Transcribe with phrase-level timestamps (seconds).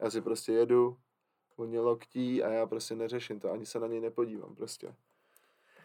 [0.00, 0.96] Já si prostě jedu,
[1.56, 4.94] on mě loktí a já prostě neřeším to, ani se na něj nepodívám prostě.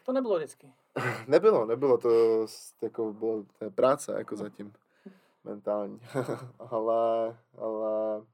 [0.04, 0.72] To nebylo vždycky.
[1.26, 2.10] nebylo, nebylo to,
[2.82, 4.72] jako bylo to je práce jako zatím
[5.44, 6.00] mentální.
[6.58, 8.24] ale, ale,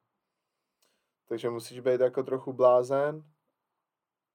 [1.28, 3.24] takže musíš být jako trochu blázen,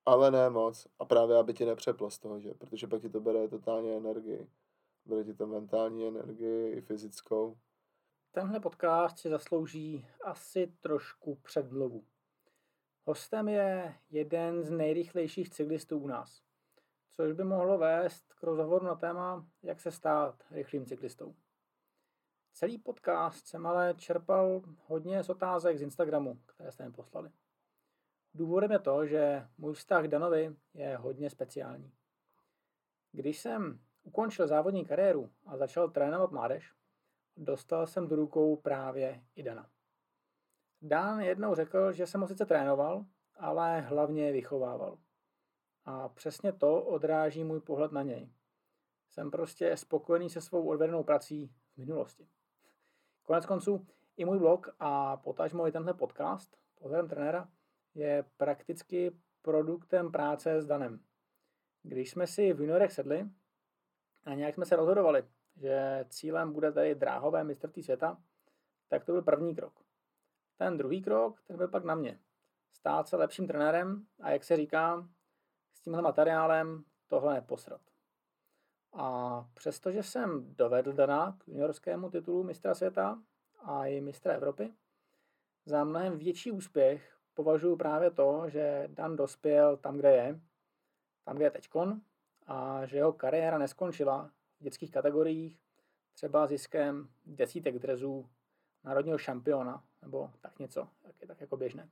[0.06, 0.88] ale ne moc.
[1.00, 2.54] A právě, aby ti nepřeplo z toho, že?
[2.54, 4.48] Protože pak ti to bere totálně energii.
[5.06, 7.58] Bere ti to mentální energii i fyzickou.
[8.38, 12.04] Tenhle podcast si zaslouží asi trošku předmluvu.
[13.06, 16.44] Hostem je jeden z nejrychlejších cyklistů u nás,
[17.12, 21.36] což by mohlo vést k rozhovoru na téma, jak se stát rychlým cyklistou.
[22.54, 27.30] Celý podcast jsem ale čerpal hodně z otázek z Instagramu, které jste mi poslali.
[28.34, 31.92] Důvodem je to, že můj vztah k Danovi je hodně speciální.
[33.12, 36.78] Když jsem ukončil závodní kariéru a začal trénovat mládež,
[37.38, 39.70] dostal jsem do rukou právě i Dana.
[40.82, 43.06] Dan jednou řekl, že jsem ho sice trénoval,
[43.36, 44.98] ale hlavně vychovával.
[45.86, 48.34] A přesně to odráží můj pohled na něj.
[49.10, 52.28] Jsem prostě spokojený se svou odvedenou prací v minulosti.
[53.24, 57.50] Konec konců i můj blog a potažmo i tenhle podcast, pohledem trenéra,
[57.96, 61.00] je prakticky produktem práce s Danem.
[61.84, 63.30] Když jsme si v juniorech sedli
[64.26, 65.24] a nějak jsme se rozhodovali,
[65.58, 68.18] že cílem bude tady dráhové mistrovství světa,
[68.88, 69.74] tak to byl první krok.
[70.58, 72.20] Ten druhý krok, ten byl pak na mě.
[72.72, 75.08] Stát se lepším trenérem a jak se říká,
[75.74, 77.82] s tímhle materiálem tohle neposrat.
[78.94, 83.22] A přestože jsem dovedl Dana k juniorskému titulu mistra světa
[83.64, 84.74] a i mistra Evropy,
[85.66, 90.40] za mnohem větší úspěch považuji právě to, že Dan dospěl tam, kde je,
[91.24, 92.02] tam, kde je teďkon,
[92.48, 95.60] a že jeho kariéra neskončila dětských kategoriích,
[96.14, 98.30] třeba ziskem desítek drezů
[98.84, 101.90] národního šampiona, nebo tak něco, tak je tak jako běžné.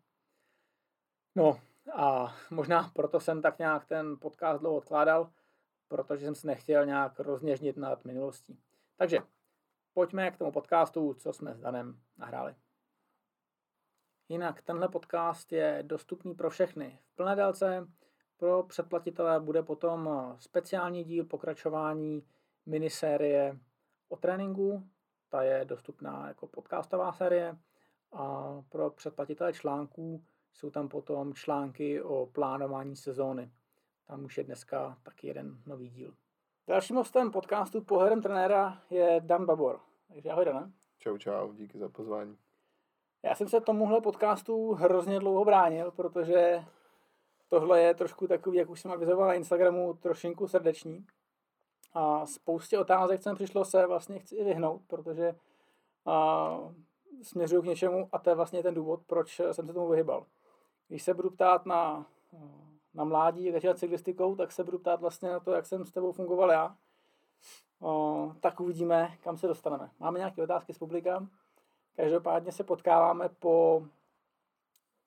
[1.36, 1.59] No
[1.93, 5.31] a možná proto jsem tak nějak ten podcast dlouho odkládal,
[5.88, 8.59] protože jsem se nechtěl nějak rozněžnit nad minulostí.
[8.95, 9.20] Takže
[9.93, 12.55] pojďme k tomu podcastu, co jsme s Danem nahráli.
[14.30, 17.87] Jinak tenhle podcast je dostupný pro všechny v plné délce.
[18.37, 20.09] Pro předplatitele bude potom
[20.39, 22.27] speciální díl pokračování
[22.65, 23.59] minisérie
[24.09, 24.83] o tréninku.
[25.30, 27.58] Ta je dostupná jako podcastová série.
[28.11, 33.52] A pro předplatitele článků jsou tam potom články o plánování sezóny.
[34.08, 36.14] Tam už je dneska taky jeden nový díl.
[36.67, 39.80] Dalším hostem podcastu Pohledem trenéra je Dan Babor.
[40.08, 40.71] Takže ahoj, Dana.
[40.97, 42.37] Čau, čau, díky za pozvání.
[43.23, 46.64] Já jsem se tomuhle podcastu hrozně dlouho bránil, protože
[47.49, 51.05] tohle je trošku takový, jak už jsem avizoval na Instagramu, trošinku srdeční.
[51.95, 55.36] A spoustě otázek jsem přišlo se vlastně chci vyhnout, protože
[56.06, 56.58] a,
[57.22, 60.26] směřuju k něčemu a to je vlastně ten důvod, proč jsem se tomu vyhybal.
[60.88, 62.06] Když se budu ptát na,
[62.94, 65.92] na mládí, jak začít cyklistikou, tak se budu ptát vlastně na to, jak jsem s
[65.92, 66.78] tebou fungoval já.
[67.82, 69.92] O, tak uvidíme, kam se dostaneme.
[70.00, 71.27] Máme nějaké otázky z publika.
[71.95, 73.86] Každopádně se potkáváme po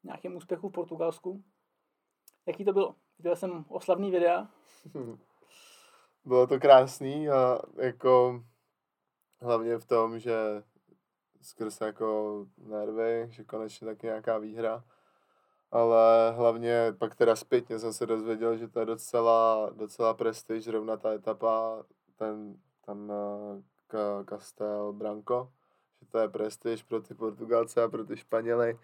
[0.04, 1.42] nějakém úspěchu v Portugalsku.
[2.46, 2.94] Jaký to bylo?
[3.18, 4.48] Viděl jsem oslavný videa.
[6.24, 8.44] Bylo to krásný a jako
[9.40, 10.62] hlavně v tom, že
[11.42, 14.84] skrz jako nervy, že konečně taky nějaká výhra.
[15.70, 20.96] Ale hlavně pak teda zpětně jsem se dozvěděl, že to je docela, docela prestiž, zrovna
[20.96, 21.84] ta etapa,
[22.16, 22.56] ten
[22.88, 25.52] tam uh, Castel Branco,
[26.00, 28.78] že to je prestiž pro ty Portugalce a pro ty Španěly.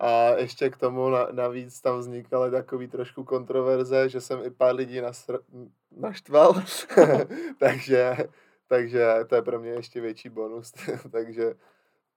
[0.00, 4.74] A ještě k tomu na, navíc tam vznikaly takový trošku kontroverze, že jsem i pár
[4.74, 6.54] lidí nasr- naštval,
[7.58, 8.16] takže,
[8.66, 10.72] takže to je pro mě ještě větší bonus,
[11.12, 11.54] takže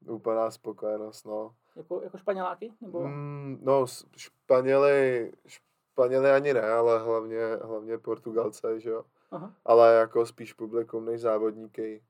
[0.08, 1.56] úplná spokojenost, no.
[1.76, 2.72] Jako, jako Španěláky?
[2.82, 3.08] Nebo?
[3.08, 3.86] Mm, no,
[4.18, 9.04] Španěli, Španěli ani ne, ale hlavně, hlavně Portugalce, že jo.
[9.32, 9.54] Aha.
[9.66, 12.02] Ale jako spíš publikum než závodníky.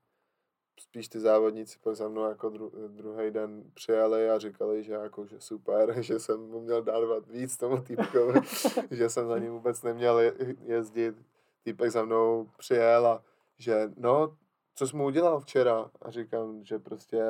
[0.80, 5.26] Spíš ty závodníci pak za mnou jako dru, druhý den přijeli a říkali, že jako,
[5.26, 8.40] že super, že jsem mu měl dávat víc tomu týpkovi,
[8.90, 10.20] že jsem za ním vůbec neměl
[10.64, 11.16] jezdit.
[11.62, 13.22] Týpek za mnou přijel a
[13.58, 14.36] že no,
[14.74, 15.90] co jsi mu udělal včera?
[16.02, 17.22] A říkám, že prostě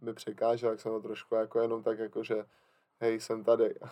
[0.00, 2.44] mi překážel, jak jsem ho trošku jako jenom tak jako, že
[3.00, 3.74] hej, jsem tady.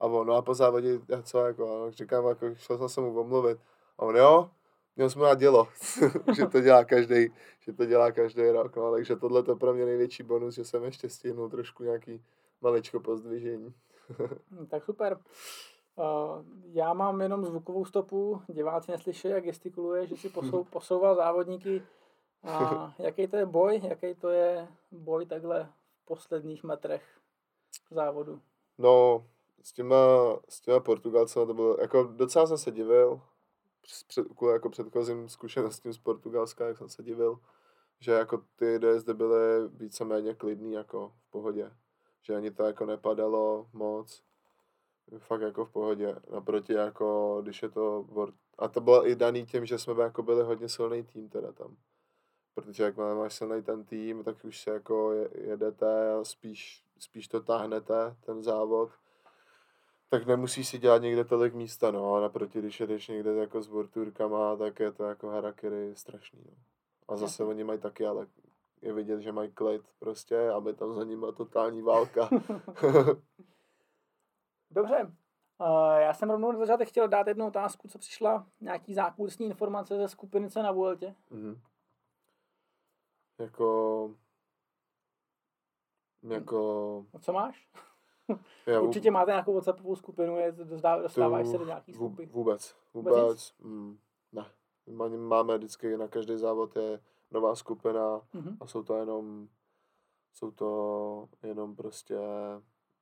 [0.00, 3.20] A on, no a po závodě, co jako, a říkám, jako šel jsem se mu
[3.20, 3.58] omluvit.
[3.98, 4.50] A on, jo,
[4.98, 5.68] měl jsme na dělo,
[6.36, 9.84] že to dělá každý, že to dělá každý rok, no, takže tohle to pro mě
[9.84, 12.24] největší bonus, že jsem ještě stihnul trošku nějaký
[12.60, 13.74] maličko pozdvižení.
[14.50, 15.18] Hm, tak super.
[15.96, 16.04] Uh,
[16.72, 21.82] já mám jenom zvukovou stopu, diváci neslyší, jak gestikuluje, že si posou, posouval závodníky.
[22.42, 25.68] A jaký to je boj, jaký to je boj takhle
[26.02, 27.02] v posledních metrech?
[27.90, 28.40] závodu?
[28.78, 29.24] No,
[29.62, 29.96] s těma,
[30.48, 33.20] s těma Portugalcema to bylo, jako docela jsem se divil,
[33.82, 34.18] před,
[34.52, 37.38] jako předchozím zkušenostím z Portugalska, jak jsem se divil,
[38.00, 41.70] že jako ty dojezdy byly víceméně klidný, jako v pohodě.
[42.22, 44.22] Že ani to jako nepadalo moc.
[45.18, 46.16] Fakt jako v pohodě.
[46.32, 48.06] Naproti jako, když je to...
[48.58, 51.76] A to bylo i daný tím, že jsme jako byli hodně silný tým teda tam.
[52.54, 57.40] Protože jak máš silný ten tým, tak už se jako jedete a spíš, spíš to
[57.40, 58.90] táhnete, ten závod
[60.08, 63.68] tak nemusíš si dělat někde tolik místa, no, a naproti, když jedeš někde jako s
[63.68, 66.52] borturkama, tak je to jako harakiri strašný, no.
[67.08, 68.26] A zase oni mají taky, ale
[68.82, 72.28] je vidět, že mají klid prostě, aby tam za nimi totální válka.
[74.70, 75.12] Dobře,
[75.58, 79.96] uh, já jsem rovnou na začátek chtěl dát jednu otázku, co přišla, nějaký zákulisní informace
[79.96, 81.14] ze skupiny C na Vueltě.
[81.30, 81.60] Mm-hmm.
[83.38, 84.14] Jako...
[86.22, 87.06] Jako...
[87.14, 87.68] A co máš?
[88.66, 92.32] Já, Určitě máte nějakou WhatsAppovou skupinu, je, dostáváš tu, se do nějaký skupiny?
[92.32, 93.98] Vůbec, vůbec, vůbec mm,
[94.32, 94.44] ne.
[95.16, 98.56] Máme vždycky na každý závod je nová skupina mm-hmm.
[98.60, 99.48] a jsou to jenom
[100.32, 102.18] jsou to jenom prostě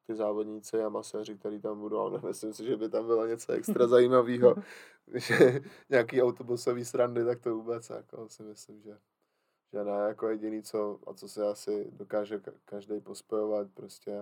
[0.07, 3.53] ty závodníci a maséři, kteří tam budou, ale myslím si, že by tam bylo něco
[3.53, 4.55] extra zajímavého,
[5.15, 8.99] že nějaký autobusový srandy, tak to vůbec jako si myslím, že,
[9.73, 14.13] že ne, jako jediný co, a co se asi dokáže každý pospojovat, prostě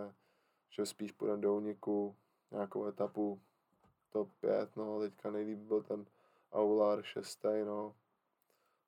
[0.75, 2.17] že spíš půjdeme do úniku
[2.51, 3.41] nějakou etapu
[4.11, 6.07] top 5, no teďka nejlíp byl ten
[6.53, 7.45] Aular 6.
[7.65, 7.95] no.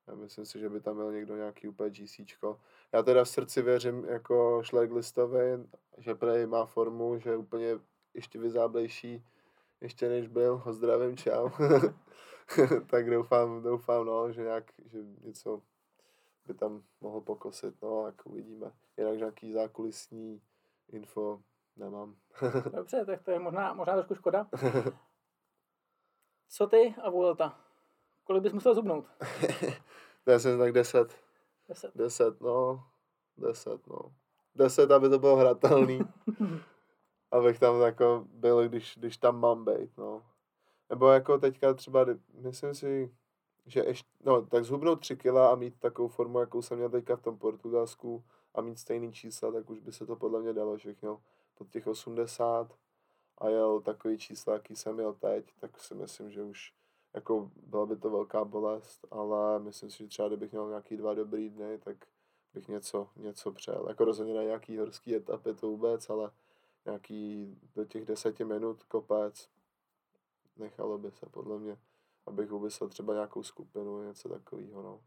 [0.06, 2.61] Já myslím si, že by tam měl někdo nějaký úplně GCčko.
[2.93, 5.67] Já teda v srdci věřím jako Schleglistovi,
[5.99, 7.79] že prej má formu, že je úplně
[8.15, 9.25] ještě vyzáblejší,
[9.81, 10.56] ještě než byl.
[10.56, 11.49] Ho zdravím, čau.
[12.91, 15.62] tak doufám, doufám, no, že nějak, že něco
[16.47, 18.73] by tam mohl pokosit, no, jak uvidíme.
[18.97, 20.43] Jinak nějaký zákulisní
[20.89, 21.41] info
[21.76, 22.17] Nemám.
[22.73, 24.46] Dobře, tak to je možná, možná trošku škoda.
[26.49, 27.61] Co ty a Vuelta?
[28.25, 29.06] Kolik bys musel zubnout?
[30.26, 31.17] Já jsem tak 10.
[31.69, 31.90] 10.
[31.94, 32.84] 10, no.
[33.38, 34.14] 10, no.
[34.55, 36.00] 10, aby to bylo hratelný.
[37.31, 40.22] abych tam jako byl, když, když tam mám být, no.
[40.90, 43.14] Nebo jako teďka třeba, myslím si,
[43.67, 47.17] že ještě, no, tak zhubnout 3 kila a mít takovou formu, jakou jsem měl teďka
[47.17, 48.25] v tom Portugalsku
[48.56, 51.23] a mít stejný čísla, tak už by se to podle mě dalo všechno
[51.55, 52.76] pod těch 80
[53.38, 56.75] a jel takový čísla, jaký jsem měl teď, tak si myslím, že už
[57.14, 61.14] jako byla by to velká bolest, ale myslím si, že třeba kdybych měl nějaký dva
[61.14, 61.97] dobrý dny, tak
[62.55, 63.87] bych něco, něco přel.
[63.88, 66.31] Jako rozhodně na nějaký horský etapy to vůbec, ale
[66.85, 69.49] nějaký do těch deseti minut kopec
[70.56, 71.79] nechalo by se podle mě,
[72.26, 75.00] abych uvisel třeba nějakou skupinu, něco takového, no.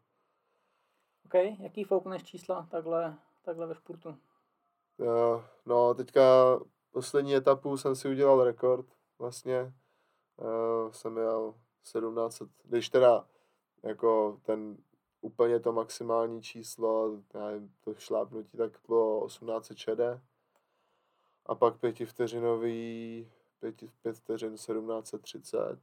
[1.25, 4.09] OK, jaký foukneš čísla takhle, takhle ve športu?
[4.97, 6.21] Uh, no, teďka
[6.91, 8.85] poslední etapu jsem si udělal rekord
[9.19, 9.73] vlastně.
[10.37, 13.25] Uh, jsem jel 17, když teda
[13.83, 14.77] jako ten
[15.21, 20.21] úplně to maximální číslo, já nevím, to šlápnutí, tak bylo 18 čede.
[21.45, 25.79] A pak pětivteřinový, pěti, pět vteřin 1730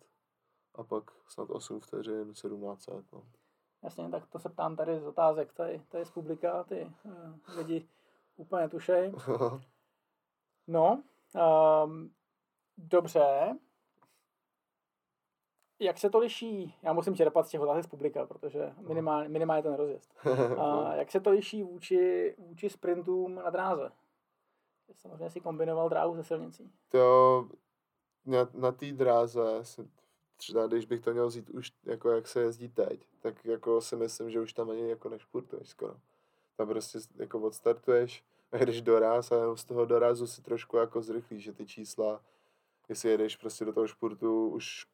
[0.74, 3.12] a pak snad 8 vteřin 1700.
[3.12, 3.26] No.
[3.86, 7.88] Jasně, tak to se ptám tady z otázek, tady, tady z publika, ty uh, lidi
[8.36, 9.12] úplně tušej.
[10.68, 11.02] No,
[11.84, 12.10] um,
[12.76, 13.56] dobře.
[15.80, 19.62] Jak se to liší, já musím čerpat z těch otázek z publika, protože minimálně, minimálně
[19.62, 20.26] ten rozjezd.
[20.58, 23.92] A jak se to liší vůči, vůči sprintům na dráze?
[24.92, 26.72] Samozřejmě si kombinoval dráhu se silnicí.
[26.88, 27.49] To
[28.25, 29.64] na, na té dráze,
[30.37, 33.97] třeba když bych to měl vzít už jako jak se jezdí teď, tak jako si
[33.97, 35.97] myslím, že už tam ani jako nešpurtuješ skoro
[36.57, 41.45] tam prostě jako odstartuješ a jdeš doraz a z toho dorazu si trošku jako zrychlíš,
[41.45, 42.21] že ty čísla,
[42.88, 44.87] jestli jedeš prostě do toho špurtu už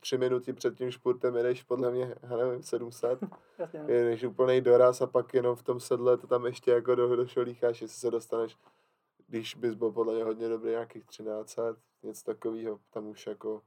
[0.00, 3.18] tři minuty před tím špurtem jedeš podle mě, já nevím, 700,
[3.58, 3.82] Jasně.
[3.82, 3.88] No.
[3.88, 7.26] jedeš úplný doraz a pak jenom v tom sedle to tam ještě jako do, do
[7.26, 8.56] šolícháš, jestli se dostaneš,
[9.26, 11.58] když bys byl podle mě hodně dobrý, nějakých 13,
[12.02, 13.62] něco takového, tam už jako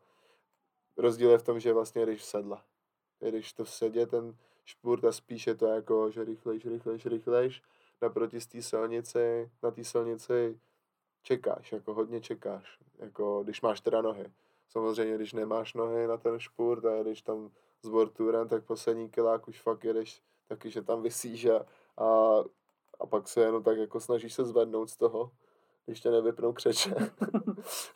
[0.98, 2.58] rozdíl je v tom, že vlastně jedeš v sedle.
[3.22, 7.62] Jedeš to v sedě, ten špurt a spíš je to jako, že rychlejš, rychlejš, rychlejš,
[8.02, 10.60] naproti z té silnici, na té silnici
[11.22, 14.26] čekáš, jako hodně čekáš, jako když máš teda nohy.
[14.70, 19.48] Samozřejmě, když nemáš nohy na ten špurt a jedeš tam s borturem, tak poslední kilák
[19.48, 21.66] už fakt jedeš taky, že tam vysíš a,
[21.98, 22.40] a,
[23.00, 25.32] a pak se jenom tak jako snažíš se zvednout z toho,
[25.86, 26.96] když tě nevypnou křeče.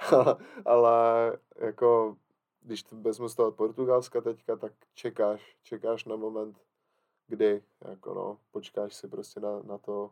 [0.66, 2.18] ale jako
[2.62, 6.62] když vezmu z toho Portugalska teďka, tak čekáš, čekáš na moment,
[7.28, 10.12] kdy, jako no, počkáš si prostě na, na to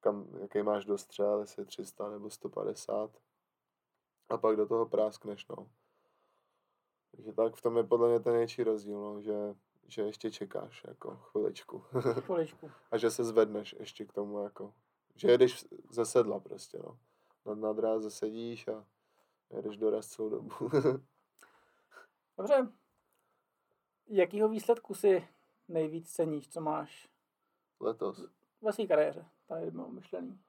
[0.00, 3.10] kam, jaký máš dostřel, jestli 300 nebo 150.
[4.28, 5.68] A pak do toho práskneš, no.
[7.10, 9.54] Takže tak v tom je podle mě ten největší rozdíl, no, že,
[9.88, 11.78] že ještě čekáš, jako chviličku.
[12.20, 12.70] Chviličku.
[12.90, 14.74] a že se zvedneš ještě k tomu, jako,
[15.14, 16.98] že jedeš ze sedla prostě, no.
[17.46, 18.84] Na, na dráze sedíš a
[19.50, 20.50] jedeš doraz celou dobu.
[22.38, 22.68] Dobře.
[24.06, 25.28] Jakýho výsledku si
[25.68, 27.08] nejvíc ceníš, co máš?
[27.80, 28.24] Letos.
[28.62, 30.40] Ve své kariéře, tady mám myšlený.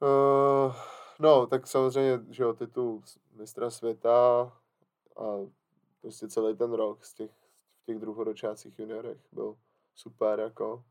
[0.00, 0.74] Uh,
[1.18, 3.02] no, tak samozřejmě, že jo, titul
[3.32, 4.42] mistra světa
[5.16, 5.22] a
[6.00, 7.30] prostě celý ten rok z těch,
[7.82, 9.56] v těch druhoročácích juniorech byl
[9.94, 10.84] super, jako.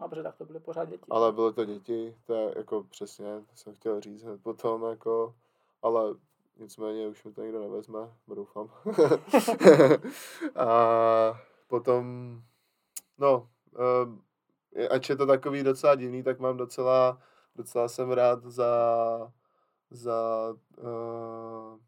[0.00, 1.04] Dobře, tak to byly pořád děti.
[1.10, 5.36] Ale byly to děti, to je jako přesně, to jsem chtěl říct hned potom, jako,
[5.82, 6.14] ale
[6.58, 8.70] nicméně už mi to nikdo nevezme, doufám.
[10.56, 12.36] a potom,
[13.18, 13.48] no,
[14.04, 14.22] um,
[14.90, 17.22] ač je to takový docela divný, tak mám docela,
[17.56, 19.32] docela jsem rád za,
[19.90, 21.78] za uh,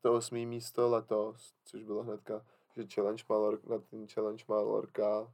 [0.00, 2.44] to osmý místo letos, což bylo hnedka,
[2.76, 5.32] že challenge Malorka, na ten challenge Malorka,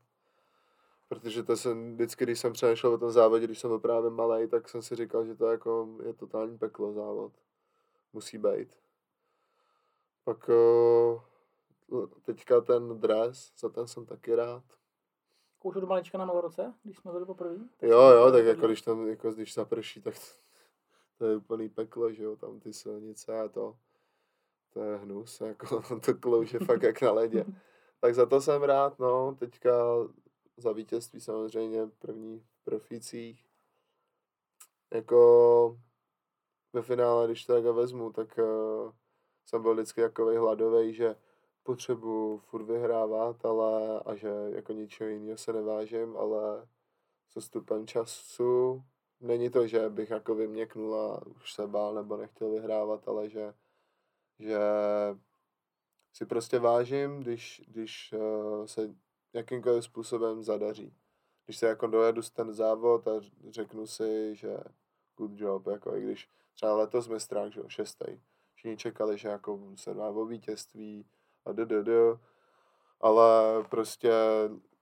[1.09, 4.49] protože to jsem vždycky, když jsem přemýšlel o tom závodě, když jsem byl právě malý,
[4.49, 7.33] tak jsem si říkal, že to jako je totální peklo závod.
[8.13, 8.79] Musí být.
[10.25, 10.51] Pak
[11.89, 14.65] uh, teďka ten dres, za ten jsem taky rád
[15.67, 17.57] už od malička na Maloroce, když jsme byli poprvé?
[17.83, 20.15] Jo, jo, tak jako když tam, jako když zaprší, tak
[21.19, 23.77] to, je úplný peklo, že jo, tam ty silnice a to,
[24.73, 27.45] to je hnus, jako to klouže fakt jak na ledě.
[28.01, 29.73] Tak za to jsem rád, no, teďka
[30.57, 33.47] za vítězství samozřejmě první v profících.
[34.95, 35.81] Jako
[36.77, 38.93] ve finále, když to tak vezmu, tak uh,
[39.47, 41.17] jsem byl vždycky takový hladový, že
[41.63, 46.69] potřebuji furt vyhrávat, ale a že jako ničeho jiného se nevážím, ale
[47.31, 48.83] se stupem času
[49.21, 53.55] není to, že bych jako vyměknul a už se bál nebo nechtěl vyhrávat, ale že,
[54.39, 54.59] že
[56.13, 58.95] si prostě vážím, když, když uh, se
[59.33, 60.95] jakýmkoliv způsobem zadaří.
[61.45, 64.59] Když se jako dojedu z ten závod a řeknu si, že
[65.17, 68.21] good job, jako i když třeba letos mistrák, že jo, šestý.
[68.55, 71.07] Všichni čekali, že jako se dá o vítězství,
[71.47, 71.89] a ddd,
[73.01, 74.13] ale prostě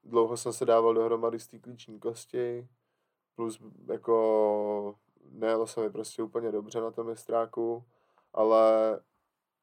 [0.04, 2.68] dlouho jsem se dával dohromady z té klíční kosti,
[3.34, 3.60] plus
[3.92, 4.94] jako
[5.30, 7.84] nejelo se mi prostě úplně dobře na tom mistráku,
[8.32, 9.00] ale,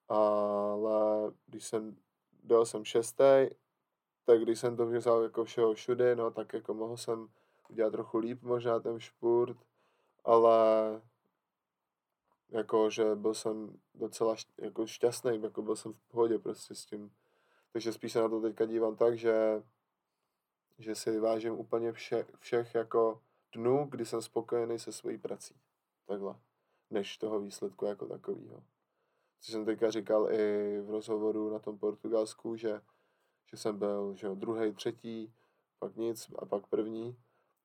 [0.08, 1.98] ale když jsem,
[2.44, 3.48] dal jsem šestý,
[4.26, 7.28] tak když jsem to vzal jako všeho všude, no tak jako mohl jsem
[7.70, 9.58] udělat trochu líp možná ten špurt,
[10.26, 11.02] ale
[12.52, 17.12] jako, že byl jsem docela jako šťastný, jako byl jsem v pohodě prostě s tím.
[17.74, 19.64] Takže spíš se na to teďka dívám tak, že,
[20.80, 23.22] že si vážím úplně vše, všech jako
[23.54, 25.56] dnů, kdy jsem spokojený se svojí prací.
[26.06, 26.36] Takhle.
[26.90, 28.64] Než toho výsledku jako takového.
[29.40, 32.82] Co jsem teďka říkal i v rozhovoru na tom Portugalsku, že,
[33.46, 35.34] že jsem byl že druhý, třetí,
[35.80, 37.18] pak nic a pak první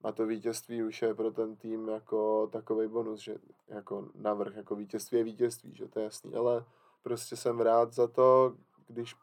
[0.03, 3.35] a to vítězství už je pro ten tým jako takový bonus, že
[3.69, 6.65] jako navrh, jako vítězství je vítězství, že to je jasný, ale
[7.03, 9.15] prostě jsem rád za to, když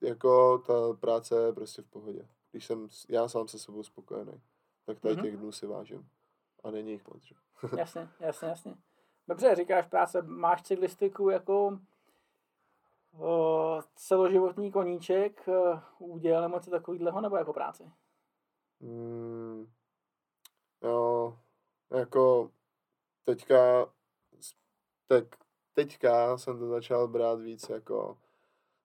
[0.00, 2.28] jako ta práce je prostě v pohodě.
[2.50, 4.40] Když jsem já sám se sebou spokojený,
[4.86, 5.22] tak tady mm-hmm.
[5.22, 6.08] těch dnů si vážím.
[6.64, 7.34] A není jich moc, že?
[7.76, 8.74] jasně, jasně, jasně.
[9.28, 11.78] Dobře, říkáš práce, máš cyklistiku jako
[13.18, 15.48] o, celoživotní koníček,
[15.98, 17.90] úděl nebo něco takového, nebo jako práci?
[18.80, 19.66] Mm,
[20.82, 21.38] Jo,
[21.90, 22.50] jako
[23.24, 23.92] teďka,
[25.06, 25.24] tak
[25.72, 28.18] teďka jsem to začal brát víc jako,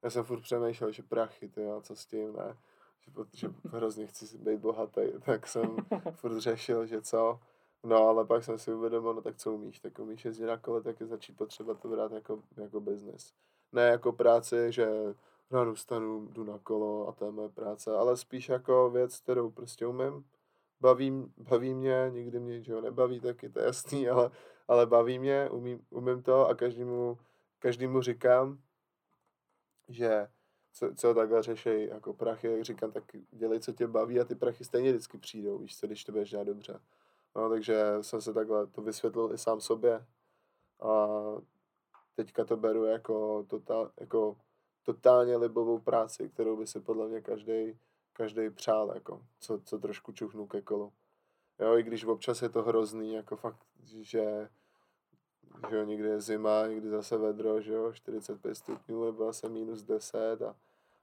[0.03, 2.57] já jsem furt přemýšlel, že prachy, ty jo, co s tím, ne,
[2.99, 5.75] že, že hrozně chci být bohatý, tak jsem
[6.11, 7.39] furt řešil, že co,
[7.83, 10.81] no ale pak jsem si uvědomil, no tak co umíš, tak umíš jezdit na kole,
[10.81, 13.33] tak je začít potřeba to brát jako, jako business.
[13.71, 14.87] Ne jako práci, že
[15.51, 19.51] ráno stanu, jdu na kolo a to je moje práce, ale spíš jako věc, kterou
[19.51, 20.25] prostě umím
[20.81, 24.31] baví, baví mě, nikdy mě ničeho nebaví, taky to jasný, ale,
[24.67, 27.17] ale baví mě, umím, umím to a každému,
[27.59, 28.57] každému říkám,
[29.87, 30.27] že
[30.73, 34.35] co, co takhle řeší jako prachy, jak říkám, tak dělej, co tě baví a ty
[34.35, 36.79] prachy stejně vždycky přijdou, víš co, když to budeš dělat dobře.
[37.35, 40.05] No, takže jsem se takhle to vysvětlil i sám sobě
[40.81, 41.07] a
[42.15, 44.37] teďka to beru jako, totál, jako
[44.83, 47.79] totálně libovou práci, kterou by si podle mě každý
[48.17, 50.93] každý přál, jako, co, co trošku čuchnu ke kolu.
[51.59, 54.49] Jo, i když občas je to hrozný, jako fakt, že,
[55.69, 59.83] že jo, někdy je zima, někdy zase vedro, že jo, 45 stupňů, nebo zase minus
[59.83, 60.55] 10 a,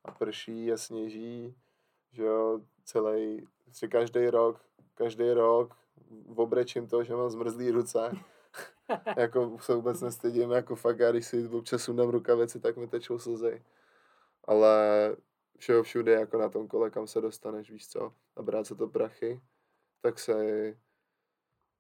[0.05, 1.55] a prší a sněží,
[2.13, 4.61] že jo, celý, si každý rok,
[4.95, 5.77] každý rok
[6.37, 8.13] obrečím to, že mám zmrzlý ruce.
[9.17, 13.19] jako se vůbec nestydím, jako fakt, já když si občas sundám rukavici, tak mi tečou
[13.19, 13.63] slzy.
[14.45, 15.17] Ale
[15.63, 18.89] všeho všude, jako na tom kole, kam se dostaneš, víš co, a brát se to
[18.89, 19.41] prachy,
[20.01, 20.35] tak se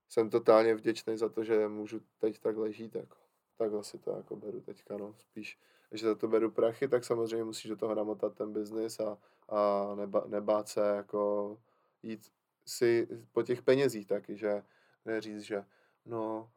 [0.08, 3.16] jsem totálně vděčný za to, že můžu teď takhle žít, jako.
[3.56, 5.58] Takhle si to jako beru teďka, no, spíš,
[5.92, 9.94] že za to beru prachy, tak samozřejmě musíš do toho namotat ten biznis a, a
[9.94, 11.58] neba, nebát se jako
[12.02, 12.32] jít
[12.66, 14.62] si po těch penězích taky, že?
[15.04, 15.64] Neříct, že
[16.06, 16.50] no,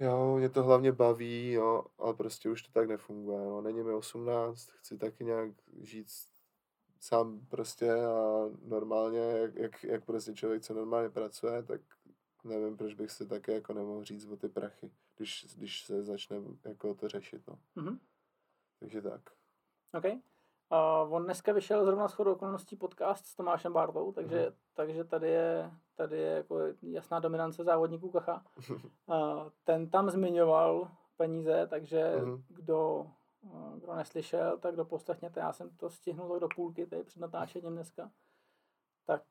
[0.00, 3.92] jo, mě to hlavně baví, jo, ale prostě už to tak nefunguje, no, není mi
[3.92, 6.06] 18, chci taky nějak žít
[7.00, 11.80] sám prostě a normálně, jak, jak, jak prostě člověk, co normálně pracuje, tak
[12.44, 16.36] nevím, proč bych si také jako nemohl říct o ty prachy, když, když se začne
[16.64, 17.58] jako to řešit, no.
[17.76, 17.98] Mm-hmm.
[18.78, 19.30] Takže tak.
[19.92, 20.29] OK.
[20.72, 24.54] Uh, on dneska vyšel zrovna s chodou okolností podcast s Tomášem Bartou, takže, mm.
[24.74, 28.44] takže tady je, tady je jako jasná dominance závodníků Kacha.
[29.06, 32.42] Uh, ten tam zmiňoval peníze, takže mm.
[32.48, 33.06] kdo,
[33.42, 37.20] uh, kdo neslyšel, tak kdo poslechněte, já jsem to stihnul tak do půlky tady před
[37.20, 38.10] natáčením dneska.
[39.06, 39.22] Tak,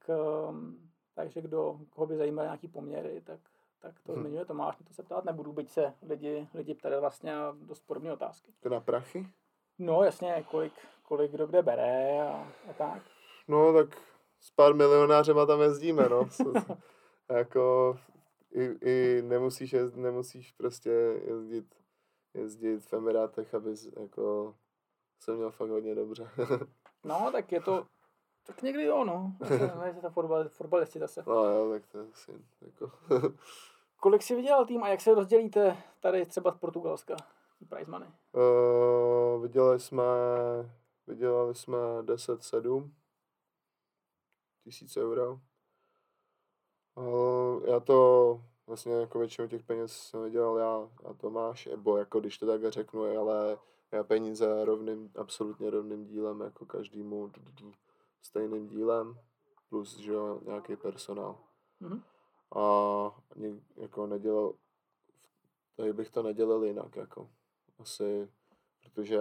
[0.50, 3.39] um, takže kdo, koho by zajímaly nějaký poměry, tak,
[3.79, 4.22] tak to mm.
[4.22, 8.53] zmiňuje Tomáš, to se ptát nebudu, byť se lidi, lidi ptali vlastně dost podobné otázky.
[8.60, 9.27] To na prachy?
[9.79, 10.74] No jasně, kolik,
[11.10, 13.01] kolik kdo kde bere a, a tak.
[13.48, 13.98] No tak
[14.39, 16.30] s pár milionářema tam jezdíme, no.
[17.30, 17.96] jako
[18.51, 20.89] i, i nemusíš, jezd, nemusíš prostě
[21.25, 21.75] jezdit,
[22.34, 24.56] jezdit v Emirátech, abys jako
[25.20, 26.30] se měl fakt hodně dobře.
[27.04, 27.86] no, tak je to,
[28.46, 29.34] tak někdy jo, no.
[29.39, 31.24] Zase to fotbal, fotbalisti zase.
[31.28, 32.92] No jo, tak to je asi, jako.
[34.00, 37.16] Kolik si vydělal tým a jak se rozdělíte tady třeba z Portugalska?
[37.70, 38.10] Prize money?
[38.32, 40.04] Uh, vydělali jsme,
[41.10, 42.92] vydělali jsme 10-7
[44.63, 45.39] tisíc euro.
[47.66, 52.38] Já to vlastně jako většinu těch peněz jsem vydělal já a Tomáš, nebo jako když
[52.38, 53.58] to tak řeknu, ale
[53.92, 57.32] já peníze rovným, absolutně rovným dílem, jako každému
[58.22, 59.19] stejným dílem,
[59.69, 61.39] plus, že jo, nějaký personál.
[61.82, 62.02] Mm-hmm.
[62.56, 63.22] A
[63.76, 64.54] jako nedělal,
[65.76, 67.30] tady bych to nedělal jinak, jako
[67.80, 68.32] asi,
[68.84, 69.19] protože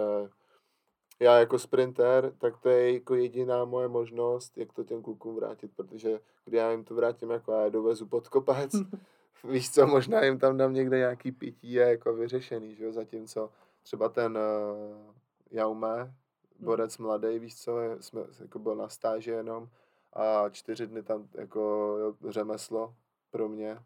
[1.19, 5.71] já jako sprinter, tak to je jako jediná moje možnost, jak to těm klukům vrátit,
[5.75, 8.71] protože když já jim to vrátím jako já dovezu pod kopec,
[9.43, 13.51] víš co, možná jim tam dám někde nějaký pití je jako vyřešený, že jo, zatímco
[13.83, 15.13] třeba ten uh,
[15.51, 16.13] Jaume, hmm.
[16.59, 19.69] borec mladý, víš co, jsme, jako byl na stáži jenom
[20.13, 21.97] a čtyři dny tam jako
[22.29, 22.95] řemeslo
[23.31, 23.77] pro mě,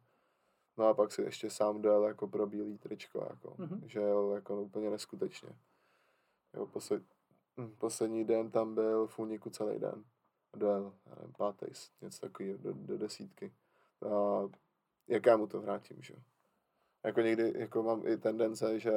[0.78, 3.86] No a pak si ještě sám dojel jako pro bílý tričko, jako, mm-hmm.
[3.86, 5.50] že jel jako úplně neskutečně.
[6.54, 7.04] Jo, posled,
[7.78, 10.04] poslední den tam byl v úniku celý den.
[10.56, 11.66] Dojel, já nevím, pátý,
[12.02, 13.54] něco takového, do, do desítky.
[14.10, 14.42] A
[15.08, 16.14] jak já mu to vrátím, že
[17.04, 18.92] Jako někdy, jako mám i tendence, že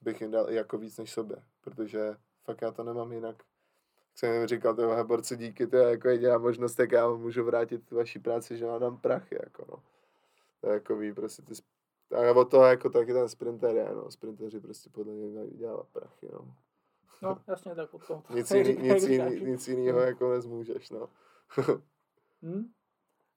[0.00, 3.36] bych jim dal i jako víc než sobě, protože fakt já to nemám jinak.
[4.10, 7.44] Jak jsem jim říkal, tyhle borci díky, to je jako jediná možnost, jak já můžu
[7.44, 9.82] vrátit vaší práci, že vám dám prachy, jako no.
[10.60, 11.54] To je jako ví, prostě ty,
[12.14, 14.10] a od toho jako taky ten sprinter je, no.
[14.10, 16.54] Sprinteři prostě podle mě mají vydělávat prachy, no.
[17.22, 18.22] No, jasně, tak od toho.
[18.34, 21.08] nic, jiný, nic, jiný, nic jiného jako nezmůžeš, no.
[22.42, 22.72] hmm.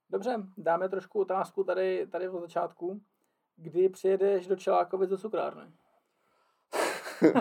[0.10, 3.02] Dobře, dáme trošku otázku tady, tady od začátku.
[3.56, 5.72] Kdy přijedeš do Čelákovic do cukrárny?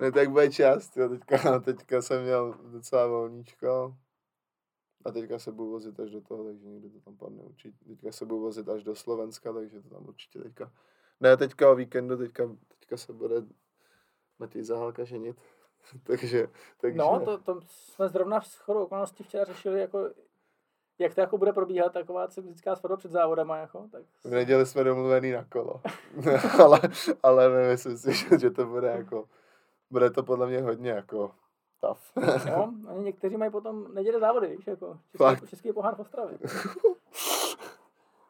[0.00, 1.08] ne, tak bude čas, jo.
[1.08, 3.96] Teďka, teďka jsem měl docela volníčko,
[5.04, 7.84] a teďka se budu vozit až do toho, takže někdy to tam padne určitě.
[7.84, 10.72] Teďka se budu vozit až do Slovenska, takže to tam určitě teďka.
[11.20, 13.36] Ne, teďka o víkendu, teďka, teďka se bude
[14.42, 15.36] Matěj Zahálka ženit.
[16.02, 16.48] takže,
[16.80, 16.98] takže...
[16.98, 20.10] No, to, to jsme zrovna v chodou okolností včera řešili, jako,
[20.98, 23.56] jak to jako bude probíhat taková cyklická svatba před závodama.
[23.56, 24.02] Jako, tak...
[24.24, 25.80] V neděli jsme domluvený na kolo.
[26.62, 26.80] ale,
[27.22, 29.28] ale myslím si, že to bude jako,
[29.90, 31.30] bude to podle mě hodně jako
[31.76, 32.12] stav.
[32.50, 36.38] jo, oni někteří mají potom neděle závody, víš, jako český, český pohár v Ostravě.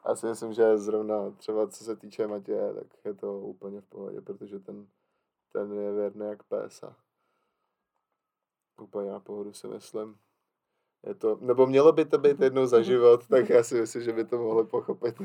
[0.07, 3.85] Já si myslím, že zrovna třeba co se týče Matěje, tak je to úplně v
[3.85, 4.87] pohodě, protože ten,
[5.53, 6.95] ten je věrný jak pésa.
[8.81, 10.17] Úplně na pohodu si myslím.
[11.03, 14.13] Je to, nebo mělo by to být jednou za život, tak já si myslím, že
[14.13, 15.15] by to mohli pochopit.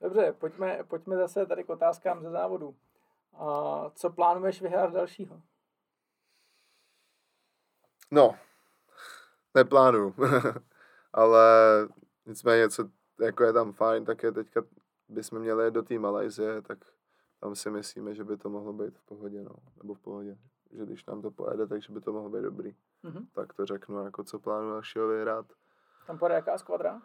[0.00, 2.76] Dobře, pojďme, pojďme zase tady k otázkám ze závodu.
[3.34, 5.42] A co plánuješ vyhrát dalšího?
[8.10, 8.34] No,
[9.54, 10.14] neplánuju.
[11.12, 11.44] Ale
[12.26, 12.88] nicméně, co
[13.20, 14.62] jako je tam fajn, tak je teďka
[15.08, 16.78] bychom měli do té Malajzie, tak
[17.40, 19.54] tam si myslíme, že by to mohlo být v pohodě, no.
[19.76, 20.38] Nebo v pohodě.
[20.70, 22.76] Že když nám to pojede, takže by to mohlo být dobrý.
[23.04, 23.26] Mm-hmm.
[23.32, 25.46] Tak to řeknu, jako co plánuju dalšího vyhrát.
[26.06, 27.02] Tam půjde jaká skvadra?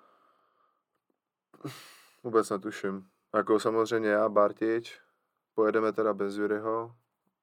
[2.24, 3.10] Vůbec netuším.
[3.34, 5.02] Jako samozřejmě já, Bartič,
[5.54, 6.96] pojedeme teda bez Juryho,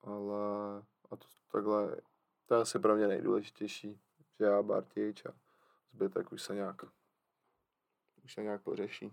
[0.02, 0.78] ale
[1.10, 1.96] a to, takhle,
[2.46, 4.00] to je asi pro mě nejdůležitější,
[4.38, 5.32] že já, Bartič a
[5.92, 6.82] zbytek už se nějak,
[8.24, 9.12] už se nějak pořeší.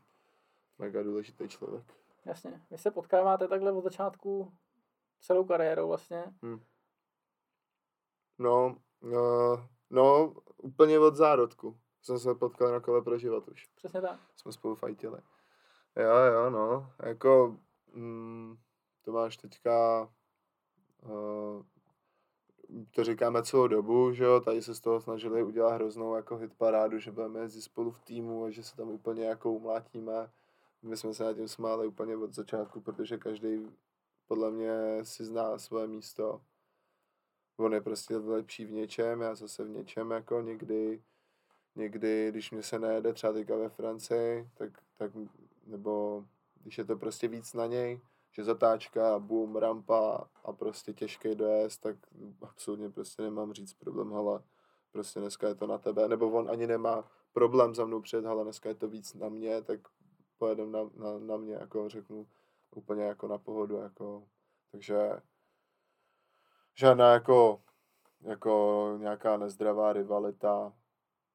[0.79, 1.93] Mega důležitý člověk.
[2.27, 2.61] Jasně.
[2.71, 4.53] Vy se potkáváte takhle od začátku
[5.19, 6.23] celou kariérou vlastně?
[6.43, 6.59] Hmm.
[8.37, 11.79] No, no, no, úplně od zárodku.
[12.01, 13.67] Jsem se potkal na kole pro život už.
[13.75, 14.19] Přesně tak.
[14.35, 15.19] Jsme spolu fajtili.
[15.95, 16.91] Jo, jo, no.
[17.03, 17.57] Jako,
[17.93, 18.57] mm,
[19.01, 20.01] to máš teďka,
[21.03, 21.63] uh,
[22.91, 26.99] to říkáme celou dobu, že jo, tady se z toho snažili udělat hroznou jako hitparádu,
[26.99, 30.29] že budeme jezdit spolu v týmu a že se tam úplně jako umlátíme.
[30.81, 33.67] My jsme se na tím smáli úplně od začátku, protože každý
[34.27, 34.69] podle mě
[35.03, 36.41] si zná svoje místo.
[37.57, 41.01] On je prostě lepší v něčem, já zase v něčem jako někdy,
[41.75, 45.11] někdy, když mě se nejede třeba teďka ve Francii, tak, tak
[45.65, 46.25] nebo
[46.63, 51.81] když je to prostě víc na něj, že zatáčka, boom, rampa a prostě těžký dojezd,
[51.81, 51.95] tak
[52.41, 54.43] absolutně prostě nemám říct problém, ale
[54.91, 58.43] prostě dneska je to na tebe, nebo on ani nemá problém za mnou před, ale
[58.43, 59.79] dneska je to víc na mě, tak
[60.38, 62.28] pojedem na, na, na mě, jako řeknu,
[62.76, 64.23] úplně jako na pohodu, jako,
[64.71, 64.97] takže
[66.76, 67.62] žádná jako,
[68.21, 70.73] jako nějaká nezdravá rivalita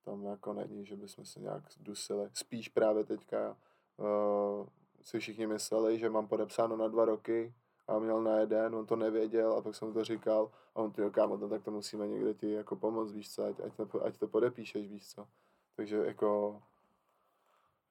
[0.05, 2.31] tam jako není, že bychom se nějak dusili.
[2.33, 3.57] Spíš právě teďka
[3.97, 4.67] uh,
[5.03, 7.55] si všichni mysleli, že mám podepsáno na dva roky
[7.89, 10.93] a měl na jeden, on to nevěděl a pak jsem mu to říkal a on
[10.93, 14.05] ty kámo, no, tak to musíme někde ti jako pomoct, víš co, ať, ať, to,
[14.05, 15.29] ať to podepíšeš, víš co.
[15.77, 16.63] Takže jako,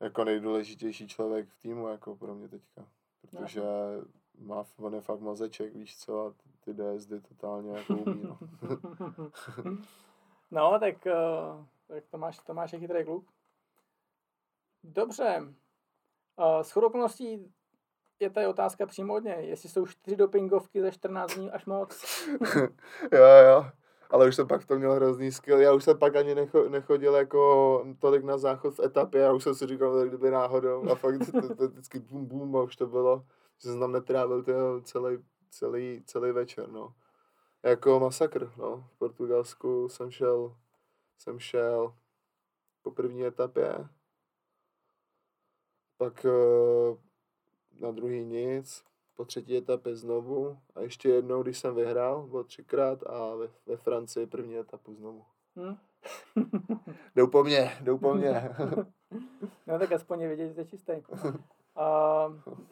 [0.02, 2.88] jako nejdůležitější člověk v týmu jako pro mě teďka,
[3.22, 3.62] protože
[4.40, 8.40] má, on je fakt mozeček, víš co, a ty DSD totálně jako umí, no.
[10.52, 13.26] no, tak, uh, tak Tomáš, Tomáš je chytrý kluk.
[14.84, 15.54] Dobře,
[16.38, 17.54] Uh, s okolností
[18.20, 22.26] je tady otázka přímo od něj, jestli jsou čtyři dopingovky za 14 dní až moc.
[23.12, 23.72] jo, jo.
[24.12, 25.60] Ale už jsem pak to měl hrozný skill.
[25.60, 29.22] Já už jsem pak ani necho, nechodil jako tolik na záchod v etapě.
[29.22, 30.90] Já už jsem si říkal, že kdyby náhodou.
[30.92, 33.26] A fakt to, to, vždycky bum bum a už to bylo.
[33.64, 34.44] Že jsem tam netrávil
[34.84, 35.18] celý,
[35.50, 36.94] celý, celý večer, no.
[37.64, 38.88] Jako masakr, no.
[38.96, 40.56] V Portugalsku jsem šel,
[41.18, 41.94] jsem šel
[42.82, 43.88] po první etapě
[46.02, 46.98] pak eh,
[47.80, 48.84] na druhý nic,
[49.22, 53.78] po třetí etapě znovu a ještě jednou, když jsem vyhrál, bylo třikrát a ve, ve
[53.78, 55.26] Francii první etapu znovu.
[55.56, 55.78] Hmm.
[57.16, 58.56] jdou po mně, jdou po mně.
[59.68, 60.94] no tak aspoň je vidět, že jste čistý.
[61.76, 61.86] A